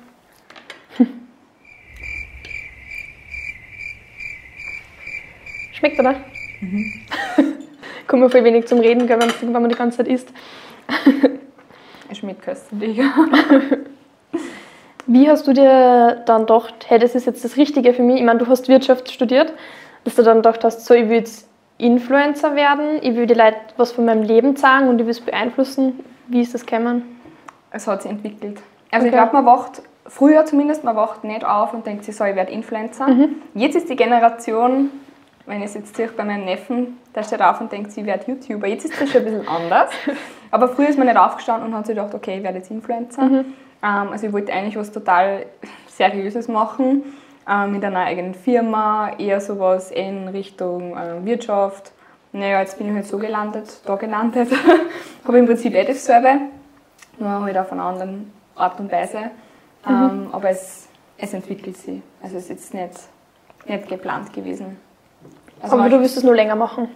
Schmeckt, 5.72 6.00
oder? 6.00 6.14
Mhm. 6.60 6.92
Kommt 8.06 8.22
mir 8.22 8.30
voll 8.30 8.44
wenig 8.44 8.66
zum 8.66 8.80
Reden, 8.80 9.08
wenn 9.08 9.18
man 9.52 9.68
die 9.68 9.74
ganze 9.74 9.98
Zeit 9.98 10.08
isst. 10.08 10.32
es 12.10 12.18
schmeckt 12.18 12.42
köstlich. 12.42 13.00
Wie 15.12 15.28
hast 15.28 15.48
du 15.48 15.52
dir 15.52 16.22
dann 16.24 16.42
gedacht, 16.42 16.86
hey, 16.86 17.00
das 17.00 17.16
ist 17.16 17.26
jetzt 17.26 17.44
das 17.44 17.56
Richtige 17.56 17.92
für 17.94 18.02
mich? 18.02 18.18
Ich 18.18 18.22
meine, 18.22 18.38
du 18.38 18.46
hast 18.46 18.68
Wirtschaft 18.68 19.10
studiert, 19.10 19.52
dass 20.04 20.14
du 20.14 20.22
dann 20.22 20.36
gedacht 20.36 20.62
hast, 20.62 20.86
so, 20.86 20.94
ich 20.94 21.08
will 21.08 21.16
jetzt 21.16 21.48
Influencer 21.78 22.54
werden, 22.54 23.00
ich 23.02 23.16
will 23.16 23.26
die 23.26 23.34
Leute 23.34 23.56
was 23.76 23.90
von 23.90 24.04
meinem 24.04 24.22
Leben 24.22 24.54
sagen 24.54 24.86
und 24.86 25.00
ich 25.00 25.06
will 25.06 25.10
es 25.10 25.20
beeinflussen. 25.20 25.98
Wie 26.28 26.40
ist 26.40 26.54
das 26.54 26.64
gekommen? 26.64 27.18
Es 27.72 27.88
hat 27.88 28.02
sich 28.02 28.10
entwickelt. 28.12 28.60
Also 28.92 29.04
okay. 29.04 29.06
ich 29.06 29.12
glaube, 29.12 29.32
man 29.32 29.46
wacht, 29.46 29.82
früher 30.06 30.44
zumindest, 30.44 30.84
man 30.84 30.94
wacht 30.94 31.24
nicht 31.24 31.44
auf 31.44 31.74
und 31.74 31.84
denkt 31.84 32.04
sich 32.04 32.14
so, 32.14 32.22
ich 32.22 32.36
werde 32.36 32.52
Influencer. 32.52 33.08
Mhm. 33.08 33.42
Jetzt 33.54 33.74
ist 33.74 33.90
die 33.90 33.96
Generation, 33.96 34.90
wenn 35.46 35.58
ich 35.58 35.64
es 35.64 35.74
jetzt 35.74 35.96
sehe 35.96 36.06
bei 36.06 36.22
meinem 36.22 36.44
Neffen, 36.44 36.98
der 37.16 37.24
steht 37.24 37.42
auf 37.42 37.60
und 37.60 37.72
denkt, 37.72 37.90
sie 37.90 38.06
wird 38.06 38.28
YouTuber. 38.28 38.68
Jetzt 38.68 38.84
ist 38.84 39.00
das 39.00 39.10
schon 39.10 39.22
ein 39.22 39.24
bisschen 39.24 39.48
anders. 39.48 39.90
Aber 40.52 40.68
früher 40.68 40.88
ist 40.88 40.98
man 40.98 41.08
nicht 41.08 41.18
aufgestanden 41.18 41.68
und 41.68 41.76
hat 41.76 41.86
sich 41.86 41.96
gedacht, 41.96 42.14
okay, 42.14 42.36
ich 42.36 42.44
werde 42.44 42.58
jetzt 42.58 42.70
Influencer. 42.70 43.22
Mhm. 43.22 43.54
Ähm, 43.82 44.08
also 44.10 44.26
ich 44.26 44.32
wollte 44.32 44.52
eigentlich 44.52 44.76
was 44.76 44.92
total 44.92 45.46
Seriöses 45.88 46.48
machen, 46.48 47.02
ähm, 47.48 47.72
mit 47.72 47.84
einer 47.84 48.00
eigenen 48.00 48.34
Firma, 48.34 49.12
eher 49.18 49.40
sowas 49.40 49.90
in 49.90 50.28
Richtung 50.28 50.96
äh, 50.96 51.24
Wirtschaft. 51.24 51.92
Naja, 52.32 52.60
jetzt 52.60 52.78
bin 52.78 52.88
ich 52.88 52.94
halt 52.94 53.06
so 53.06 53.18
gelandet, 53.18 53.80
da 53.84 53.96
gelandet. 53.96 54.50
Habe 55.24 55.38
im 55.38 55.46
Prinzip 55.46 55.74
eh 55.74 55.84
dasselbe, 55.84 56.40
nur 57.18 57.42
halt 57.42 57.58
auf 57.58 57.72
einer 57.72 57.84
anderen 57.84 58.32
Art 58.54 58.78
und 58.78 58.92
Weise. 58.92 59.30
Mhm. 59.86 59.90
Ähm, 59.90 60.28
aber 60.32 60.50
es, 60.50 60.88
es 61.18 61.34
entwickelt 61.34 61.76
sich. 61.76 62.00
Also 62.22 62.36
es 62.36 62.44
ist 62.44 62.50
jetzt 62.50 62.74
nicht, 62.74 62.94
nicht 63.66 63.88
geplant 63.88 64.32
gewesen. 64.32 64.76
Also 65.60 65.76
Aber 65.76 65.88
du 65.88 66.00
wirst 66.00 66.16
es 66.16 66.22
nur 66.22 66.34
länger 66.34 66.56
machen? 66.56 66.88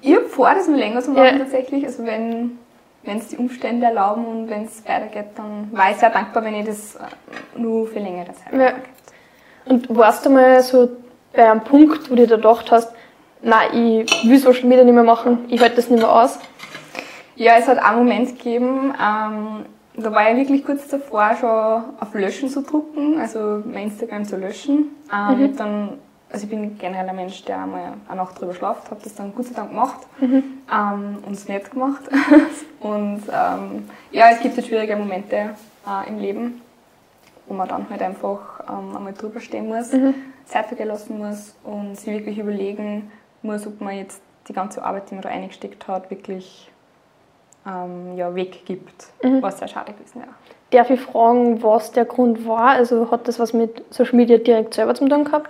Ich 0.00 0.14
habe 0.14 0.26
vor, 0.26 0.52
das 0.54 0.68
nur 0.68 0.78
länger 0.78 1.00
zu 1.00 1.10
machen 1.10 1.24
ja. 1.24 1.38
tatsächlich. 1.38 1.84
Also 1.84 2.04
wenn 2.04 2.58
wenn 3.04 3.18
es 3.18 3.28
die 3.28 3.36
Umstände 3.36 3.86
erlauben 3.86 4.24
und 4.24 4.50
wenn 4.50 4.64
es 4.64 4.82
weitergeht, 4.86 5.26
dann 5.36 5.68
war 5.72 5.90
ich 5.90 5.96
sehr 5.96 6.10
dankbar, 6.10 6.44
wenn 6.44 6.54
ich 6.54 6.66
das 6.66 6.96
äh, 6.96 7.58
nur 7.58 7.86
für 7.86 7.98
längere 7.98 8.32
Zeit 8.32 8.52
ja. 8.52 8.72
Und 9.66 9.94
warst 9.96 10.26
du 10.26 10.30
mal 10.30 10.62
so 10.62 10.90
bei 11.32 11.50
einem 11.50 11.62
Punkt, 11.62 12.10
wo 12.10 12.14
du 12.14 12.26
dir 12.26 12.36
gedacht 12.36 12.70
hast, 12.70 12.92
nein, 13.42 14.04
ich 14.04 14.28
will 14.28 14.38
Social 14.38 14.66
Media 14.66 14.84
nicht 14.84 14.94
mehr 14.94 15.04
machen, 15.04 15.46
ich 15.48 15.60
halte 15.60 15.76
das 15.76 15.88
nicht 15.88 16.00
mehr 16.00 16.12
aus? 16.12 16.38
Ja, 17.36 17.54
es 17.58 17.66
hat 17.66 17.78
einen 17.78 17.98
Moment 17.98 18.38
gegeben, 18.38 18.94
ähm, 19.00 19.64
da 19.96 20.12
war 20.12 20.30
ich 20.30 20.36
wirklich 20.36 20.64
kurz 20.64 20.88
davor, 20.88 21.36
schon 21.38 21.48
auf 22.00 22.14
Löschen 22.14 22.48
zu 22.48 22.62
drucken, 22.62 23.18
also 23.18 23.62
mein 23.64 23.84
Instagram 23.84 24.24
zu 24.24 24.36
löschen. 24.36 24.96
Ähm, 25.12 25.38
mhm. 25.38 25.56
dann 25.56 25.88
also 26.30 26.44
ich 26.44 26.50
bin 26.50 26.76
generell 26.78 27.08
ein 27.08 27.16
Mensch, 27.16 27.44
der 27.44 27.62
einmal 27.62 27.92
eine 28.08 28.16
Nacht 28.16 28.40
drüber 28.40 28.54
schlaft, 28.54 28.90
habe 28.90 29.00
das 29.02 29.14
dann 29.14 29.34
Gott 29.34 29.46
sei 29.46 29.54
Dank 29.54 29.70
gemacht 29.70 30.00
mhm. 30.20 30.42
ähm, 30.72 31.18
und 31.24 31.32
es 31.32 31.48
nicht 31.48 31.70
gemacht. 31.70 32.02
und 32.80 33.22
ähm, 33.32 33.88
ja, 34.10 34.30
es 34.30 34.40
gibt 34.40 34.56
halt 34.56 34.66
schwierige 34.66 34.96
Momente 34.96 35.50
äh, 35.86 36.08
im 36.08 36.18
Leben, 36.18 36.60
wo 37.46 37.54
man 37.54 37.68
dann 37.68 37.88
halt 37.88 38.02
einfach 38.02 38.60
ähm, 38.68 38.96
einmal 38.96 39.12
drüber 39.12 39.40
stehen 39.40 39.68
muss, 39.68 39.92
mhm. 39.92 40.14
Zeit 40.46 40.66
vergehen 40.66 40.88
lassen 40.88 41.18
muss 41.18 41.54
und 41.62 41.96
sich 41.96 42.12
wirklich 42.12 42.38
überlegen 42.38 43.10
muss, 43.42 43.66
ob 43.66 43.80
man 43.80 43.96
jetzt 43.96 44.20
die 44.48 44.52
ganze 44.52 44.82
Arbeit, 44.84 45.10
die 45.10 45.14
man 45.14 45.22
da 45.22 45.28
eingesteckt 45.28 45.86
hat, 45.88 46.10
wirklich 46.10 46.70
ähm, 47.66 48.16
ja, 48.16 48.34
weggibt, 48.34 49.06
mhm. 49.22 49.42
was 49.42 49.58
sehr 49.58 49.68
schade 49.68 49.92
gewesen 49.92 50.20
wäre. 50.20 50.34
Darf 50.70 50.90
ich 50.90 51.00
fragen, 51.00 51.62
was 51.62 51.92
der 51.92 52.04
Grund 52.04 52.46
war? 52.46 52.70
Also 52.70 53.10
hat 53.10 53.28
das 53.28 53.38
was 53.38 53.52
mit 53.52 53.84
Social 53.90 54.16
Media 54.16 54.38
direkt 54.38 54.74
selber 54.74 54.94
zu 54.94 55.08
tun 55.08 55.24
gehabt? 55.24 55.48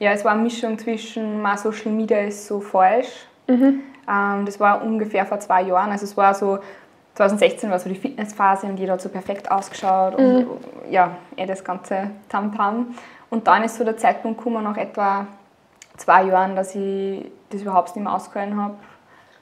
Ja, 0.00 0.12
es 0.12 0.24
war 0.24 0.32
eine 0.32 0.42
Mischung 0.42 0.78
zwischen, 0.78 1.40
mal 1.40 1.56
Social 1.58 1.92
Media 1.92 2.18
ist 2.18 2.46
so 2.46 2.60
falsch. 2.60 3.26
Mhm. 3.46 3.82
Ähm, 4.08 4.46
das 4.46 4.58
war 4.58 4.82
ungefähr 4.82 5.26
vor 5.26 5.38
zwei 5.40 5.62
Jahren. 5.62 5.90
Also 5.90 6.04
es 6.04 6.16
war 6.16 6.34
so, 6.34 6.58
2016 7.14 7.70
war 7.70 7.78
so 7.78 7.88
die 7.90 7.96
Fitnessphase 7.96 8.66
und 8.66 8.80
jeder 8.80 8.94
hat 8.94 9.02
so 9.02 9.10
perfekt 9.10 9.50
ausgeschaut 9.50 10.18
mhm. 10.18 10.24
und 10.24 10.48
ja, 10.90 11.16
eh 11.36 11.44
das 11.44 11.62
ganze 11.62 12.10
Tamtam. 12.30 12.94
Und 13.28 13.46
dann 13.46 13.62
ist 13.62 13.76
so 13.76 13.84
der 13.84 13.98
Zeitpunkt 13.98 14.38
gekommen, 14.38 14.64
nach 14.64 14.78
etwa 14.78 15.26
zwei 15.98 16.24
Jahren, 16.24 16.56
dass 16.56 16.74
ich 16.74 17.30
das 17.50 17.60
überhaupt 17.60 17.94
nicht 17.94 18.02
mehr 18.02 18.14
ausgehalten 18.14 18.56
habe. 18.56 18.76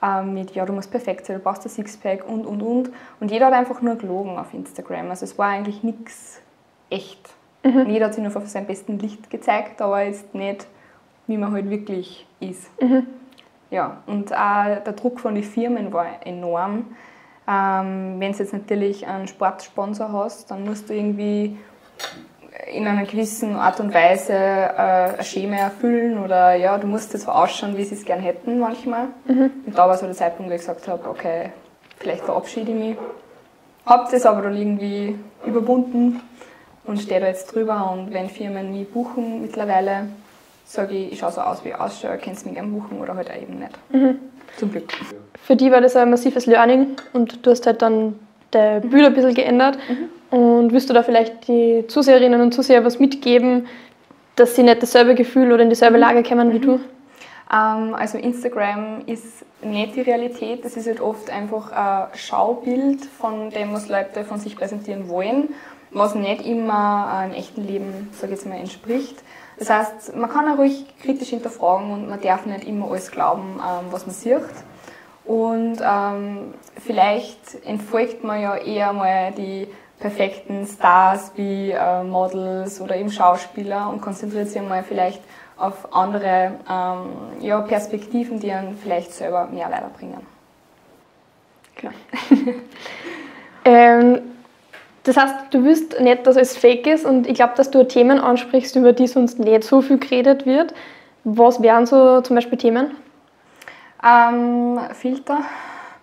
Ähm, 0.03 0.35
mit, 0.35 0.57
ja, 0.57 0.67
du 0.67 0.73
musst 0.73 0.91
perfekt 0.91 1.27
sein, 1.27 1.37
du 1.37 1.43
brauchst 1.43 1.65
ein 1.65 1.71
Sixpack 1.71 2.29
und, 2.29 2.47
und, 2.47 2.62
und. 2.62 2.91
Und 3.21 3.31
jeder 3.31 3.47
hat 3.47 3.55
einfach 3.55 3.81
nur 3.81 3.95
gelogen 3.95 4.38
auf 4.38 4.53
Instagram. 4.53 5.11
Also 5.11 5.25
es 5.25 5.38
war 5.38 5.49
eigentlich 5.49 5.85
nichts 5.85 6.41
echt. 6.91 7.31
Mhm. 7.62 7.91
Jeder 7.91 8.07
hat 8.07 8.15
sich 8.15 8.23
nur 8.23 8.33
von 8.33 8.47
seinem 8.47 8.67
besten 8.67 8.99
Licht 8.99 9.31
gezeigt, 9.31 9.81
aber 9.83 10.03
jetzt 10.03 10.35
nicht, 10.35 10.67
wie 11.27 11.37
man 11.37 11.53
halt 11.53 11.71
wirklich 11.71 12.27
ist. 12.41 12.71
Mhm. 12.81 13.07
Ja, 13.71 13.99
und 14.07 14.33
auch 14.33 14.83
der 14.85 14.93
Druck 14.95 15.21
von 15.21 15.35
den 15.35 15.45
Firmen 15.45 15.93
war 15.93 16.07
enorm. 16.25 16.87
Ähm, 17.47 18.17
Wenn 18.19 18.33
du 18.33 18.38
jetzt 18.38 18.53
natürlich 18.53 19.07
einen 19.07 19.29
Sportsponsor 19.29 20.12
hast, 20.12 20.50
dann 20.50 20.65
musst 20.65 20.88
du 20.88 20.95
irgendwie 20.95 21.59
in 22.73 22.87
einer 22.87 23.05
gewissen 23.05 23.57
Art 23.57 23.81
und 23.81 23.95
Weise 23.95 24.33
äh, 24.33 25.19
ein 25.19 25.25
Schema 25.25 25.57
erfüllen 25.57 26.19
oder 26.19 26.55
ja, 26.55 26.77
du 26.79 26.87
musst 26.87 27.12
jetzt 27.12 27.25
so 27.25 27.31
ausschauen, 27.31 27.77
wie 27.77 27.85
sie 27.85 27.95
es 27.95 28.05
gern 28.05 28.21
hätten 28.21 28.59
manchmal. 28.59 29.09
Mhm. 29.27 29.50
Und 29.67 29.79
da 29.79 29.88
war 29.88 29.97
so 29.97 30.07
der 30.07 30.15
Zeitpunkt, 30.15 30.50
wo 30.50 30.55
ich 30.55 30.61
gesagt 30.61 30.88
habe, 30.88 31.09
okay, 31.09 31.50
vielleicht 31.99 32.25
verabschiede 32.25 32.73
ich 32.73 32.79
mich. 32.79 32.97
Hab 33.87 34.11
das 34.11 34.27
aber 34.27 34.43
dann 34.43 34.57
irgendwie 34.57 35.19
überwunden 35.47 36.21
und 36.88 37.00
stehe 37.00 37.21
da 37.21 37.26
jetzt 37.26 37.54
drüber 37.54 37.90
und 37.92 38.12
wenn 38.12 38.30
Firmen 38.30 38.73
mich 38.73 38.88
buchen 38.88 39.42
mittlerweile, 39.42 40.09
sage 40.64 40.95
ich, 40.95 41.12
ich 41.12 41.18
schaue 41.18 41.33
so 41.33 41.42
aus, 41.42 41.64
wie 41.64 41.68
ich 41.68 41.75
ausschaue, 41.75 42.18
kannst 42.18 42.42
du 42.42 42.49
mich 42.49 42.57
gerne 42.57 42.71
buchen 42.71 42.99
oder 43.00 43.14
halt 43.14 43.30
auch 43.30 43.37
eben 43.37 43.59
nicht. 43.59 43.78
Mhm. 43.90 44.18
Zum 44.57 44.73
Glück. 44.73 44.92
Für 45.45 45.54
die 45.54 45.71
war 45.71 45.83
das 45.83 45.95
ein 45.97 46.11
massives 46.11 46.47
Learning 46.47 46.97
und 47.12 47.45
du 47.47 47.50
hast 47.50 47.66
halt 47.66 47.83
dann 47.83 48.18
der 48.54 48.80
Bild 48.80 49.04
ein 49.04 49.14
bisschen 49.14 49.35
geändert. 49.35 49.78
Mhm. 49.88 50.37
Und 50.37 50.73
wirst 50.73 50.90
du 50.90 50.95
da 50.95 51.02
vielleicht 51.02 51.49
die 51.49 51.85
Zuseherinnen 51.88 52.40
und 52.40 52.52
Zuseher 52.52 52.85
was 52.85 52.99
mitgeben, 52.99 53.66
dass 54.37 54.57
sie 54.57 54.62
nicht 54.62 54.83
dasselbe 54.83 55.14
Gefühl 55.14 55.52
oder 55.52 55.62
in 55.62 55.71
dieselbe 55.71 55.97
mhm. 55.97 56.02
Lage 56.02 56.23
kommen 56.23 56.52
wie 56.52 56.59
du? 56.59 56.80
Ähm, 57.52 57.95
also 57.95 58.18
Instagram 58.18 59.02
ist 59.07 59.45
nicht 59.62 59.97
die 59.97 60.02
Realität, 60.02 60.64
das 60.64 60.76
ist 60.76 60.87
halt 60.87 61.00
oft 61.00 61.30
einfach 61.30 61.73
ein 61.73 62.16
Schaubild 62.16 63.04
von 63.04 63.50
dem, 63.50 63.73
was 63.73 63.88
Leute 63.88 64.25
von 64.25 64.38
sich 64.38 64.57
präsentieren 64.57 65.09
wollen 65.09 65.49
was 65.90 66.14
nicht 66.14 66.45
immer 66.45 67.12
einem 67.12 67.35
echten 67.35 67.66
Leben, 67.66 68.11
sage 68.12 68.33
ich 68.33 68.40
jetzt 68.40 68.49
mal, 68.49 68.59
entspricht. 68.59 69.23
Das 69.59 69.71
heißt, 69.71 70.16
man 70.16 70.30
kann 70.30 70.49
auch 70.49 70.59
ruhig 70.59 70.87
kritisch 71.02 71.30
hinterfragen 71.30 71.90
und 71.90 72.09
man 72.09 72.21
darf 72.21 72.47
nicht 72.47 72.64
immer 72.64 72.90
alles 72.90 73.11
glauben, 73.11 73.61
ähm, 73.61 73.87
was 73.90 74.07
man 74.07 74.14
sieht. 74.14 74.42
Und 75.25 75.78
ähm, 75.83 76.54
vielleicht 76.76 77.66
entfolgt 77.66 78.25
man 78.25 78.40
ja 78.40 78.57
eher 78.57 78.92
mal 78.92 79.33
die 79.33 79.68
perfekten 79.99 80.66
Stars 80.66 81.33
wie 81.35 81.73
äh, 81.73 82.02
Models 82.04 82.80
oder 82.80 82.97
eben 82.97 83.11
Schauspieler 83.11 83.90
und 83.90 84.00
konzentriert 84.00 84.49
sich 84.49 84.62
mal 84.62 84.83
vielleicht 84.85 85.21
auf 85.57 85.92
andere 85.92 86.52
ähm, 86.71 87.40
ja, 87.40 87.61
Perspektiven, 87.61 88.38
die 88.38 88.52
einen 88.52 88.76
vielleicht 88.76 89.12
selber 89.12 89.49
mehr 89.49 89.71
weiterbringen. 89.71 90.25
Klar. 91.75 91.92
ähm, 93.64 94.21
das 95.09 95.17
heißt, 95.17 95.35
du 95.53 95.65
wirst 95.65 95.99
nicht, 96.00 96.27
dass 96.27 96.37
es 96.37 96.57
fake 96.57 96.87
ist 96.87 97.07
und 97.07 97.27
ich 97.27 97.35
glaube, 97.35 97.55
dass 97.57 97.71
du 97.71 97.83
Themen 97.87 98.19
ansprichst, 98.19 98.77
über 98.77 98.93
die 98.93 99.07
sonst 99.07 99.38
nicht 99.38 99.65
so 99.65 99.81
viel 99.81 99.99
geredet 99.99 100.45
wird. 100.45 100.75
Was 101.25 101.62
wären 101.62 101.87
so 101.87 102.21
zum 102.21 102.37
Beispiel 102.37 102.59
Themen? 102.59 102.91
Ähm, 104.05 104.79
Filter. 104.93 105.38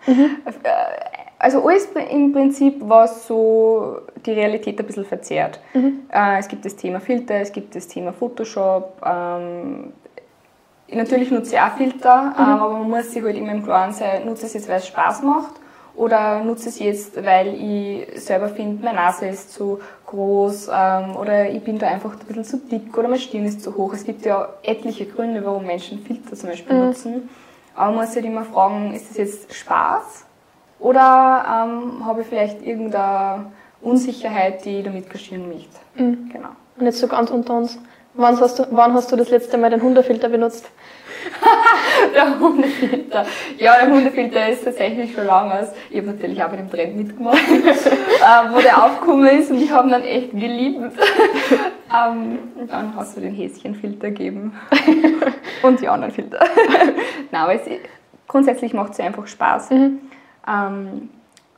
Mhm. 0.06 0.36
Äh, 0.44 0.70
also 1.38 1.64
alles 1.68 1.88
im 2.10 2.32
Prinzip, 2.32 2.76
was 2.80 3.28
so 3.28 3.98
die 4.24 4.32
Realität 4.32 4.80
ein 4.80 4.86
bisschen 4.86 5.04
verzerrt. 5.04 5.60
Mhm. 5.72 6.00
Äh, 6.12 6.38
es 6.40 6.48
gibt 6.48 6.64
das 6.64 6.74
Thema 6.74 6.98
Filter, 6.98 7.34
es 7.36 7.52
gibt 7.52 7.76
das 7.76 7.86
Thema 7.86 8.12
Photoshop. 8.12 9.00
Ähm, 9.04 9.92
natürlich 10.90 11.30
nutze 11.30 11.54
ich 11.54 11.60
auch 11.60 11.76
Filter, 11.76 12.22
mhm. 12.22 12.34
ähm, 12.38 12.60
aber 12.60 12.78
man 12.78 12.90
muss 12.90 13.12
sich 13.12 13.22
halt 13.22 13.36
immer 13.36 13.52
im 13.52 13.62
Klaren 13.62 13.92
sein, 13.92 14.26
nutze 14.26 14.46
es 14.46 14.54
jetzt, 14.54 14.68
weil 14.68 14.78
es 14.78 14.88
Spaß 14.88 15.22
macht 15.22 15.60
oder 15.96 16.44
nutze 16.44 16.68
es 16.68 16.78
jetzt, 16.78 17.24
weil 17.24 17.54
ich 17.54 18.22
selber 18.22 18.48
finde, 18.48 18.84
meine 18.84 18.96
Nase 18.96 19.26
ist 19.26 19.52
zu 19.52 19.80
groß 20.06 20.68
ähm, 20.72 21.16
oder 21.16 21.50
ich 21.50 21.62
bin 21.64 21.78
da 21.78 21.88
einfach 21.88 22.12
ein 22.12 22.26
bisschen 22.26 22.44
zu 22.44 22.58
dick 22.58 22.96
oder 22.96 23.08
meine 23.08 23.20
Stirn 23.20 23.46
ist 23.46 23.62
zu 23.62 23.76
hoch. 23.76 23.92
Es 23.94 24.04
gibt 24.04 24.24
ja 24.26 24.48
etliche 24.62 25.06
Gründe, 25.06 25.44
warum 25.44 25.66
Menschen 25.66 26.00
Filter 26.00 26.36
zum 26.36 26.50
Beispiel 26.50 26.76
mhm. 26.76 26.86
nutzen. 26.86 27.28
Aber 27.74 27.92
man 27.92 28.00
muss 28.00 28.12
sich 28.12 28.22
halt 28.22 28.26
immer 28.26 28.44
fragen, 28.44 28.94
ist 28.94 29.10
das 29.10 29.16
jetzt 29.16 29.54
Spaß 29.54 30.26
oder 30.78 31.66
ähm, 31.66 32.04
habe 32.04 32.22
ich 32.22 32.26
vielleicht 32.26 32.62
irgendeine 32.62 33.46
Unsicherheit, 33.80 34.64
die 34.64 34.78
ich 34.78 34.84
damit 34.84 35.08
kaschieren 35.08 35.48
möchte. 35.48 35.76
Mhm. 35.94 36.28
Genau. 36.32 36.50
Und 36.78 36.84
jetzt 36.84 36.98
so 36.98 37.08
ganz 37.08 37.30
unter 37.30 37.56
uns. 37.56 37.78
Wann 38.14 38.38
hast, 38.40 38.58
du, 38.58 38.66
wann 38.70 38.94
hast 38.94 39.12
du 39.12 39.16
das 39.16 39.30
letzte 39.30 39.58
Mal 39.58 39.70
den 39.70 39.82
Hundefilter 39.82 40.28
benutzt? 40.28 40.66
der 42.14 42.38
Hundefilter. 42.38 43.26
Ja, 43.58 43.76
der 43.80 43.90
Hundefilter 43.90 44.48
ist 44.48 44.64
tatsächlich 44.64 45.14
schon 45.14 45.26
lange 45.26 45.60
aus. 45.60 45.72
Ich 45.90 45.98
habe 45.98 46.08
natürlich 46.08 46.42
auch 46.42 46.48
bei 46.48 46.56
dem 46.56 46.70
Trend 46.70 46.96
mitgemacht, 46.96 47.36
äh, 47.48 48.54
wo 48.54 48.60
der 48.60 48.84
aufgekommen 48.84 49.26
ist 49.38 49.50
und 49.50 49.60
ich 49.60 49.70
habe 49.70 49.88
ihn 49.88 49.92
dann 49.92 50.02
echt 50.02 50.30
geliebt. 50.32 50.80
ähm, 51.94 52.38
und 52.58 52.70
dann 52.70 52.94
hast 52.96 53.16
du 53.16 53.20
den 53.20 53.34
Häschenfilter 53.34 54.10
gegeben 54.10 54.54
und 55.62 55.80
die 55.80 55.88
anderen 55.88 56.12
Filter. 56.12 56.40
Nein, 57.30 57.42
aber 57.42 57.54
es, 57.54 57.62
grundsätzlich 58.26 58.72
macht 58.74 58.92
es 58.92 59.00
einfach 59.00 59.26
Spaß. 59.26 59.70
Mhm. 59.70 60.00
Ähm, 60.48 61.10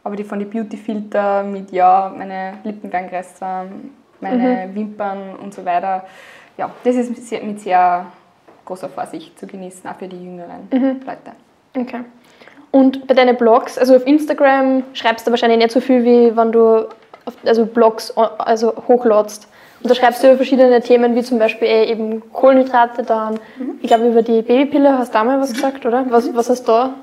aber 0.04 0.16
die 0.16 0.24
von 0.24 0.38
den 0.38 0.48
Beauty-Filter 0.48 1.42
mit, 1.42 1.70
ja, 1.70 2.12
meine 2.16 2.54
Lippen 2.64 2.92
werden 2.92 3.10
größer, 3.10 3.66
meine 4.20 4.66
mhm. 4.66 4.74
Wimpern 4.74 5.36
und 5.42 5.52
so 5.52 5.64
weiter, 5.64 6.06
ja, 6.56 6.70
das 6.82 6.96
ist 6.96 7.10
mit 7.44 7.60
sehr 7.60 8.06
großer 8.68 8.88
Vorsicht 8.88 9.38
zu 9.38 9.46
genießen, 9.46 9.88
auch 9.88 9.96
für 9.96 10.08
die 10.08 10.22
jüngeren 10.22 10.68
mhm. 10.70 11.00
Leute. 11.04 11.32
Okay. 11.76 12.04
Und 12.70 13.06
bei 13.06 13.14
deinen 13.14 13.36
Blogs, 13.36 13.78
also 13.78 13.96
auf 13.96 14.06
Instagram 14.06 14.82
schreibst 14.92 15.26
du 15.26 15.30
wahrscheinlich 15.30 15.58
nicht 15.58 15.70
so 15.70 15.80
viel, 15.80 16.04
wie 16.04 16.36
wenn 16.36 16.52
du 16.52 16.86
auf, 17.24 17.34
also 17.44 17.64
Blogs 17.66 18.14
also 18.16 18.74
hochladst. 18.86 19.48
Und 19.82 19.90
da 19.90 19.94
schreibst 19.94 20.22
du 20.22 20.26
über 20.26 20.36
verschiedene 20.36 20.80
Themen, 20.82 21.14
wie 21.14 21.22
zum 21.22 21.38
Beispiel 21.38 21.68
eh 21.68 21.84
eben 21.84 22.22
Kohlenhydrate, 22.32 23.04
dann, 23.04 23.34
mhm. 23.58 23.78
ich 23.80 23.88
glaube, 23.88 24.08
über 24.08 24.22
die 24.22 24.42
Babypille 24.42 24.98
hast 24.98 25.10
du 25.10 25.18
da 25.18 25.24
mal 25.24 25.40
was 25.40 25.52
gesagt, 25.52 25.86
oder? 25.86 26.04
Was, 26.10 26.34
was 26.34 26.50
hast 26.50 26.64
du 26.64 26.72
da? 26.72 26.94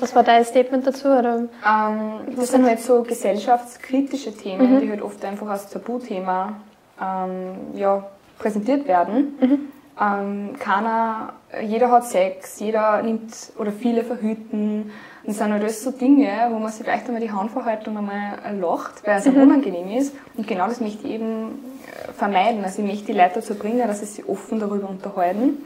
Was 0.00 0.14
war 0.16 0.22
dein 0.24 0.44
Statement 0.44 0.86
dazu? 0.86 1.08
Oder? 1.08 1.36
Ähm, 1.36 2.34
das 2.34 2.48
sind 2.50 2.66
halt 2.66 2.80
so 2.80 3.02
gesellschaftskritische 3.02 4.34
Themen, 4.34 4.74
mhm. 4.74 4.80
die 4.80 4.90
halt 4.90 5.02
oft 5.02 5.24
einfach 5.24 5.48
als 5.48 5.68
Tabuthema 5.68 6.54
ähm, 7.00 7.76
ja, 7.76 8.04
präsentiert 8.38 8.88
werden. 8.88 9.36
Mhm. 9.40 9.71
Ähm, 10.00 10.56
keiner, 10.58 11.34
jeder 11.62 11.90
hat 11.90 12.06
Sex, 12.06 12.60
jeder 12.60 13.02
nimmt 13.02 13.52
oder 13.58 13.72
viele 13.72 14.04
verhüten. 14.04 14.90
Und 15.22 15.28
das 15.28 15.38
sind 15.38 15.52
alles 15.52 15.84
so 15.84 15.90
Dinge, 15.90 16.48
wo 16.50 16.58
man 16.58 16.72
sich 16.72 16.84
vielleicht 16.84 17.06
einmal 17.06 17.20
die 17.20 17.30
Handverhaltung 17.30 17.96
einmal 17.96 18.38
lacht, 18.58 19.06
weil 19.06 19.18
es 19.18 19.26
mhm. 19.26 19.42
unangenehm 19.42 19.90
ist. 19.90 20.14
Und 20.36 20.46
genau 20.46 20.66
das 20.66 20.80
möchte 20.80 21.06
ich 21.06 21.14
eben 21.14 21.60
äh, 22.08 22.12
vermeiden. 22.12 22.64
Also 22.64 22.82
ich 22.82 22.88
möchte 22.88 23.06
die 23.06 23.12
Leute 23.12 23.34
dazu 23.36 23.54
bringen, 23.54 23.86
dass 23.86 24.00
sie 24.00 24.06
sich 24.06 24.28
offen 24.28 24.58
darüber 24.58 24.88
unterhalten. 24.88 25.58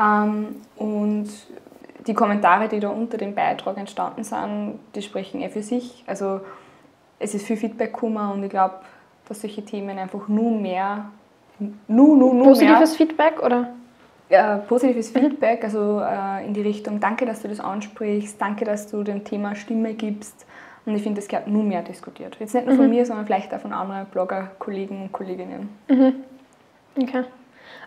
Ähm, 0.00 0.56
und 0.76 1.28
die 2.06 2.14
Kommentare, 2.14 2.68
die 2.68 2.80
da 2.80 2.88
unter 2.88 3.18
dem 3.18 3.34
Beitrag 3.34 3.76
entstanden 3.76 4.24
sind, 4.24 4.78
die 4.94 5.02
sprechen 5.02 5.42
eh 5.42 5.50
für 5.50 5.62
sich. 5.62 6.04
Also 6.06 6.40
es 7.18 7.34
ist 7.34 7.46
viel 7.46 7.56
Feedback 7.56 7.92
gekommen 7.92 8.32
und 8.32 8.42
ich 8.42 8.50
glaube, 8.50 8.76
dass 9.28 9.40
solche 9.40 9.64
Themen 9.64 9.98
einfach 9.98 10.28
nur 10.28 10.50
mehr, 10.50 11.10
nur, 11.58 12.16
nur, 12.16 12.34
nur 12.34 12.44
Positives 12.44 12.96
Feedback 12.96 13.42
oder? 13.42 13.68
mehr, 14.30 14.54
äh, 14.54 14.58
positives 14.66 15.10
Feedback, 15.10 15.64
also 15.64 16.00
äh, 16.00 16.46
in 16.46 16.54
die 16.54 16.62
Richtung, 16.62 17.00
danke, 17.00 17.26
dass 17.26 17.42
du 17.42 17.48
das 17.48 17.60
ansprichst, 17.60 18.40
danke, 18.40 18.64
dass 18.64 18.90
du 18.90 19.02
dem 19.02 19.24
Thema 19.24 19.54
Stimme 19.54 19.94
gibst. 19.94 20.46
Und 20.86 20.94
ich 20.94 21.02
finde, 21.02 21.20
das 21.20 21.28
gehört 21.28 21.48
nur 21.48 21.64
mehr 21.64 21.82
diskutiert. 21.82 22.36
Jetzt 22.40 22.54
nicht 22.54 22.66
nur 22.66 22.76
von 22.76 22.88
mir, 22.88 23.04
sondern 23.04 23.26
vielleicht 23.26 23.52
auch 23.52 23.60
von 23.60 23.72
anderen 23.74 24.06
Blogger, 24.06 24.52
Kollegen 24.58 25.02
und 25.02 25.12
Kolleginnen. 25.12 25.68
Okay. 27.00 27.24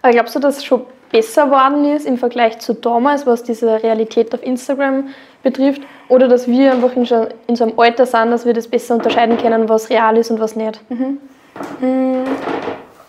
Aber 0.03 0.13
glaubst 0.13 0.35
du, 0.35 0.39
dass 0.39 0.57
es 0.57 0.65
schon 0.65 0.83
besser 1.11 1.45
geworden 1.45 1.83
ist 1.83 2.05
im 2.05 2.17
Vergleich 2.17 2.59
zu 2.59 2.73
damals, 2.73 3.25
was 3.25 3.43
diese 3.43 3.81
Realität 3.81 4.33
auf 4.33 4.43
Instagram 4.43 5.09
betrifft? 5.41 5.81
Oder 6.09 6.27
dass 6.27 6.47
wir 6.47 6.71
einfach 6.71 6.95
in, 6.95 7.05
so 7.05 7.63
einem 7.63 7.77
Alter 7.77 8.05
sind, 8.05 8.31
dass 8.31 8.45
wir 8.45 8.53
das 8.53 8.67
besser 8.67 8.95
unterscheiden 8.95 9.37
können, 9.37 9.67
was 9.67 9.89
real 9.89 10.15
ist 10.15 10.29
und 10.29 10.39
was 10.39 10.55
nicht? 10.55 10.79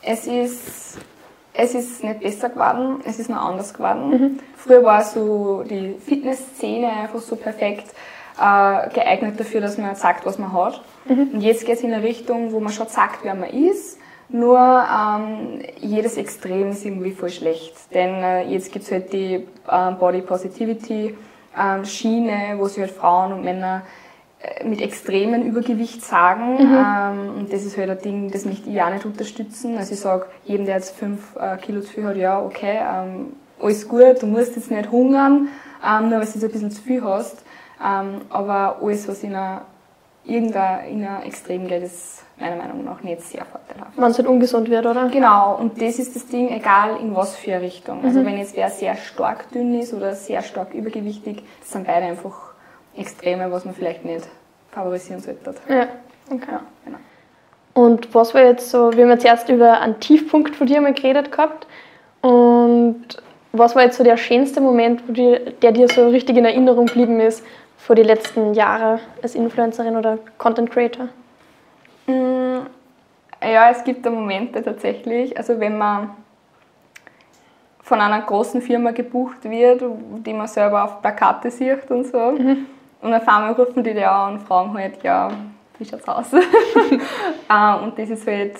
Es 0.02 0.26
ist, 0.26 0.98
es 1.54 1.74
ist 1.74 2.02
nicht 2.02 2.20
besser 2.20 2.48
geworden, 2.48 3.00
es 3.04 3.18
ist 3.18 3.30
nur 3.30 3.40
anders 3.40 3.72
geworden. 3.72 4.40
Früher 4.56 4.82
war 4.82 5.02
so 5.04 5.62
die 5.62 5.94
Fitnessszene 6.04 6.88
einfach 6.88 7.20
so 7.20 7.36
perfekt 7.36 7.88
äh, 8.38 8.88
geeignet 8.90 9.38
dafür, 9.38 9.60
dass 9.60 9.78
man 9.78 9.94
sagt, 9.94 10.26
was 10.26 10.38
man 10.38 10.52
hat. 10.52 10.82
Und 11.32 11.40
jetzt 11.40 11.64
geht 11.64 11.76
es 11.76 11.82
in 11.82 11.92
eine 11.92 12.02
Richtung, 12.02 12.52
wo 12.52 12.60
man 12.60 12.72
schon 12.72 12.88
sagt, 12.88 13.24
wer 13.24 13.34
man 13.34 13.50
ist. 13.50 13.98
Nur 14.28 14.58
ähm, 14.58 15.60
jedes 15.78 16.16
Extrem 16.16 16.70
ist 16.70 16.84
irgendwie 16.84 17.12
voll 17.12 17.28
schlecht. 17.28 17.74
Denn 17.92 18.14
äh, 18.22 18.44
jetzt 18.44 18.72
gibt 18.72 18.86
es 18.86 18.90
halt 18.90 19.12
die 19.12 19.46
äh, 19.68 19.90
Body 19.98 20.22
Positivity 20.22 21.14
ähm, 21.58 21.84
Schiene, 21.84 22.54
wo 22.56 22.66
sich 22.66 22.80
halt 22.80 22.92
Frauen 22.92 23.34
und 23.34 23.44
Männer 23.44 23.82
mit 24.64 24.80
extremen 24.80 25.44
Übergewicht 25.46 26.04
sagen. 26.04 26.58
Ähm, 26.60 27.36
und 27.38 27.52
das 27.52 27.64
ist 27.64 27.76
halt 27.76 27.90
ein 27.90 27.98
Ding, 27.98 28.30
das 28.30 28.44
möchte 28.44 28.70
ich 28.70 28.82
auch 28.82 28.90
nicht 28.90 29.04
unterstützen. 29.04 29.76
Also 29.78 29.94
ich 29.94 30.00
sage, 30.00 30.26
jedem, 30.44 30.66
der 30.66 30.76
jetzt 30.76 30.96
5 30.96 31.36
äh, 31.36 31.56
Kilo 31.58 31.80
zu 31.80 31.92
viel 31.92 32.04
hat, 32.04 32.16
ja, 32.16 32.40
okay, 32.40 32.80
ähm, 32.80 33.32
alles 33.60 33.88
gut, 33.88 34.22
du 34.22 34.26
musst 34.26 34.56
jetzt 34.56 34.70
nicht 34.70 34.90
hungern, 34.90 35.48
ähm, 35.86 36.08
nur 36.08 36.18
weil 36.18 36.26
du 36.26 36.32
jetzt 36.32 36.42
ein 36.42 36.50
bisschen 36.50 36.70
zu 36.70 36.82
viel 36.82 37.04
hast. 37.04 37.44
Ähm, 37.84 38.22
aber 38.30 38.78
alles, 38.82 39.08
was 39.08 39.22
in 39.22 39.34
einer, 39.34 39.62
irgendein, 40.24 40.88
in 40.88 41.04
einer 41.04 41.24
Extrem 41.24 41.68
geht, 41.68 41.82
ist 41.82 42.24
meiner 42.38 42.56
Meinung 42.56 42.84
nach 42.84 43.02
nicht 43.02 43.22
sehr 43.22 43.44
vorteilhaft. 43.44 43.92
Wenn 43.96 44.10
es 44.10 44.18
halt 44.18 44.28
ungesund 44.28 44.70
wird, 44.70 44.86
oder? 44.86 45.08
Genau, 45.08 45.56
und 45.56 45.80
das 45.80 45.98
ist 45.98 46.16
das 46.16 46.26
Ding, 46.26 46.48
egal 46.48 46.96
in 47.00 47.14
was 47.14 47.36
für 47.36 47.54
eine 47.54 47.62
Richtung. 47.62 48.04
Also 48.04 48.24
wenn 48.24 48.36
jetzt 48.38 48.56
wer 48.56 48.70
sehr 48.70 48.96
stark 48.96 49.50
dünn 49.52 49.78
ist 49.78 49.94
oder 49.94 50.14
sehr 50.14 50.42
stark 50.42 50.74
übergewichtig, 50.74 51.42
das 51.60 51.70
sind 51.70 51.86
beide 51.86 52.06
einfach 52.06 52.51
Extreme, 52.96 53.50
was 53.50 53.64
man 53.64 53.74
vielleicht 53.74 54.04
nicht 54.04 54.28
favorisieren 54.70 55.20
sollte. 55.20 55.54
Ja. 55.68 55.86
Okay. 56.30 56.50
Ja, 56.50 56.62
genau. 56.84 56.98
Und 57.74 58.14
was 58.14 58.34
war 58.34 58.42
jetzt 58.42 58.70
so, 58.70 58.92
wir 58.92 59.04
haben 59.04 59.10
jetzt 59.10 59.24
erst 59.24 59.48
über 59.48 59.80
einen 59.80 59.98
Tiefpunkt 60.00 60.54
von 60.54 60.66
dir 60.66 60.80
mal 60.80 60.92
geredet 60.92 61.32
gehabt. 61.32 61.66
Und 62.20 63.04
was 63.52 63.74
war 63.74 63.82
jetzt 63.82 63.96
so 63.96 64.04
der 64.04 64.16
schönste 64.16 64.60
Moment, 64.60 65.08
wo 65.08 65.12
dir, 65.12 65.52
der 65.62 65.72
dir 65.72 65.88
so 65.88 66.08
richtig 66.08 66.36
in 66.36 66.44
Erinnerung 66.44 66.86
geblieben 66.86 67.20
ist 67.20 67.44
vor 67.78 67.96
die 67.96 68.02
letzten 68.02 68.54
Jahre 68.54 69.00
als 69.22 69.34
Influencerin 69.34 69.96
oder 69.96 70.18
Content 70.38 70.70
Creator? 70.70 71.08
Ja, 72.06 73.70
es 73.70 73.82
gibt 73.84 74.06
da 74.06 74.10
Momente 74.10 74.62
tatsächlich. 74.62 75.36
Also 75.36 75.58
wenn 75.58 75.76
man 75.76 76.10
von 77.82 78.00
einer 78.00 78.20
großen 78.20 78.62
Firma 78.62 78.92
gebucht 78.92 79.44
wird, 79.44 79.82
die 80.24 80.32
man 80.32 80.46
selber 80.46 80.84
auf 80.84 81.02
Plakate 81.02 81.50
sieht 81.50 81.90
und 81.90 82.06
so. 82.06 82.34
Und 83.02 83.12
auf 83.12 83.26
einmal 83.28 83.52
rufen 83.52 83.82
die 83.82 83.92
dir 83.92 84.10
an 84.10 84.34
und 84.34 84.40
fragen 84.42 84.74
halt, 84.74 85.02
ja, 85.02 85.28
wie 85.78 85.84
schaut's 85.84 86.08
aus? 86.08 86.32
Äh, 86.32 86.38
und 87.84 87.98
das 87.98 88.10
ist 88.10 88.26
halt, 88.26 88.56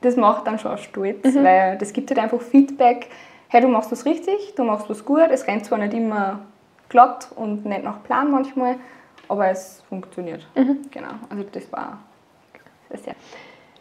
das 0.00 0.16
macht 0.16 0.46
dann 0.46 0.58
schon 0.58 0.76
stolz, 0.76 1.34
weil 1.36 1.78
das 1.78 1.92
gibt 1.92 2.10
halt 2.10 2.18
einfach 2.18 2.40
Feedback, 2.40 3.08
hey, 3.48 3.60
du 3.60 3.68
machst 3.68 3.90
was 3.92 4.04
richtig, 4.04 4.54
du 4.56 4.64
machst 4.64 4.90
was 4.90 5.04
gut, 5.04 5.28
es 5.30 5.46
rennt 5.46 5.64
zwar 5.64 5.78
nicht 5.78 5.94
immer 5.94 6.40
glatt 6.88 7.28
und 7.36 7.64
nicht 7.64 7.84
nach 7.84 8.02
Plan 8.02 8.30
manchmal, 8.30 8.76
aber 9.28 9.48
es 9.48 9.82
funktioniert. 9.88 10.46
Genau, 10.90 11.14
also 11.30 11.44
das 11.52 11.72
war 11.72 11.98
sehr 12.90 13.14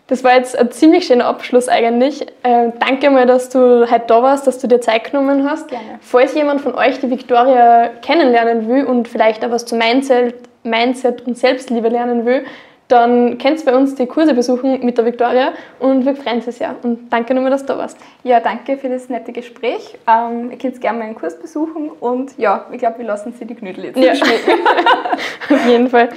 Das 0.07 0.23
war 0.23 0.35
jetzt 0.35 0.57
ein 0.57 0.71
ziemlich 0.71 1.07
schöner 1.07 1.25
Abschluss 1.25 1.67
eigentlich. 1.67 2.21
Äh, 2.43 2.69
danke 2.79 3.09
mal, 3.09 3.25
dass 3.25 3.49
du 3.49 3.89
heute 3.89 4.05
da 4.07 4.21
warst, 4.21 4.45
dass 4.45 4.59
du 4.59 4.67
dir 4.67 4.79
Zeit 4.79 5.05
genommen 5.11 5.49
hast. 5.49 5.69
Gerne. 5.69 5.99
Falls 5.99 6.35
jemand 6.35 6.61
von 6.61 6.75
euch 6.75 6.99
die 6.99 7.09
Victoria 7.09 7.89
kennenlernen 8.03 8.69
will 8.69 8.85
und 8.85 9.07
vielleicht 9.07 9.43
auch 9.43 9.49
was 9.49 9.65
zu 9.65 9.75
Mindset, 9.75 10.35
Mindset 10.63 11.25
und 11.25 11.37
Selbstliebe 11.37 11.89
lernen 11.89 12.25
will, 12.25 12.45
dann 12.87 13.39
könnt 13.39 13.59
ihr 13.59 13.65
bei 13.65 13.75
uns 13.75 13.95
die 13.95 14.05
Kurse 14.05 14.35
besuchen 14.35 14.85
mit 14.85 14.95
der 14.95 15.05
Victoria 15.05 15.53
und 15.79 16.05
wir 16.05 16.15
freuen 16.15 16.35
uns 16.35 16.55
sehr. 16.55 16.75
Und 16.83 17.11
danke 17.11 17.33
nochmal, 17.33 17.49
dass 17.49 17.61
du 17.61 17.73
da 17.73 17.79
warst. 17.79 17.97
Ja, 18.23 18.39
danke 18.39 18.77
für 18.77 18.89
das 18.89 19.09
nette 19.09 19.31
Gespräch. 19.31 19.97
Ähm, 20.07 20.51
ihr 20.51 20.57
könnt 20.59 20.79
gerne 20.81 20.99
meinen 20.99 21.15
Kurs 21.15 21.39
besuchen 21.39 21.89
und 21.99 22.37
ja, 22.37 22.67
ich 22.71 22.77
glaube, 22.77 22.99
wir 22.99 23.05
lassen 23.05 23.33
Sie 23.33 23.45
die 23.45 23.55
Knödel 23.55 23.85
jetzt 23.85 23.97
Ja. 23.97 24.13
Auf 25.49 25.67
jeden 25.67 25.89
Fall. 25.89 26.09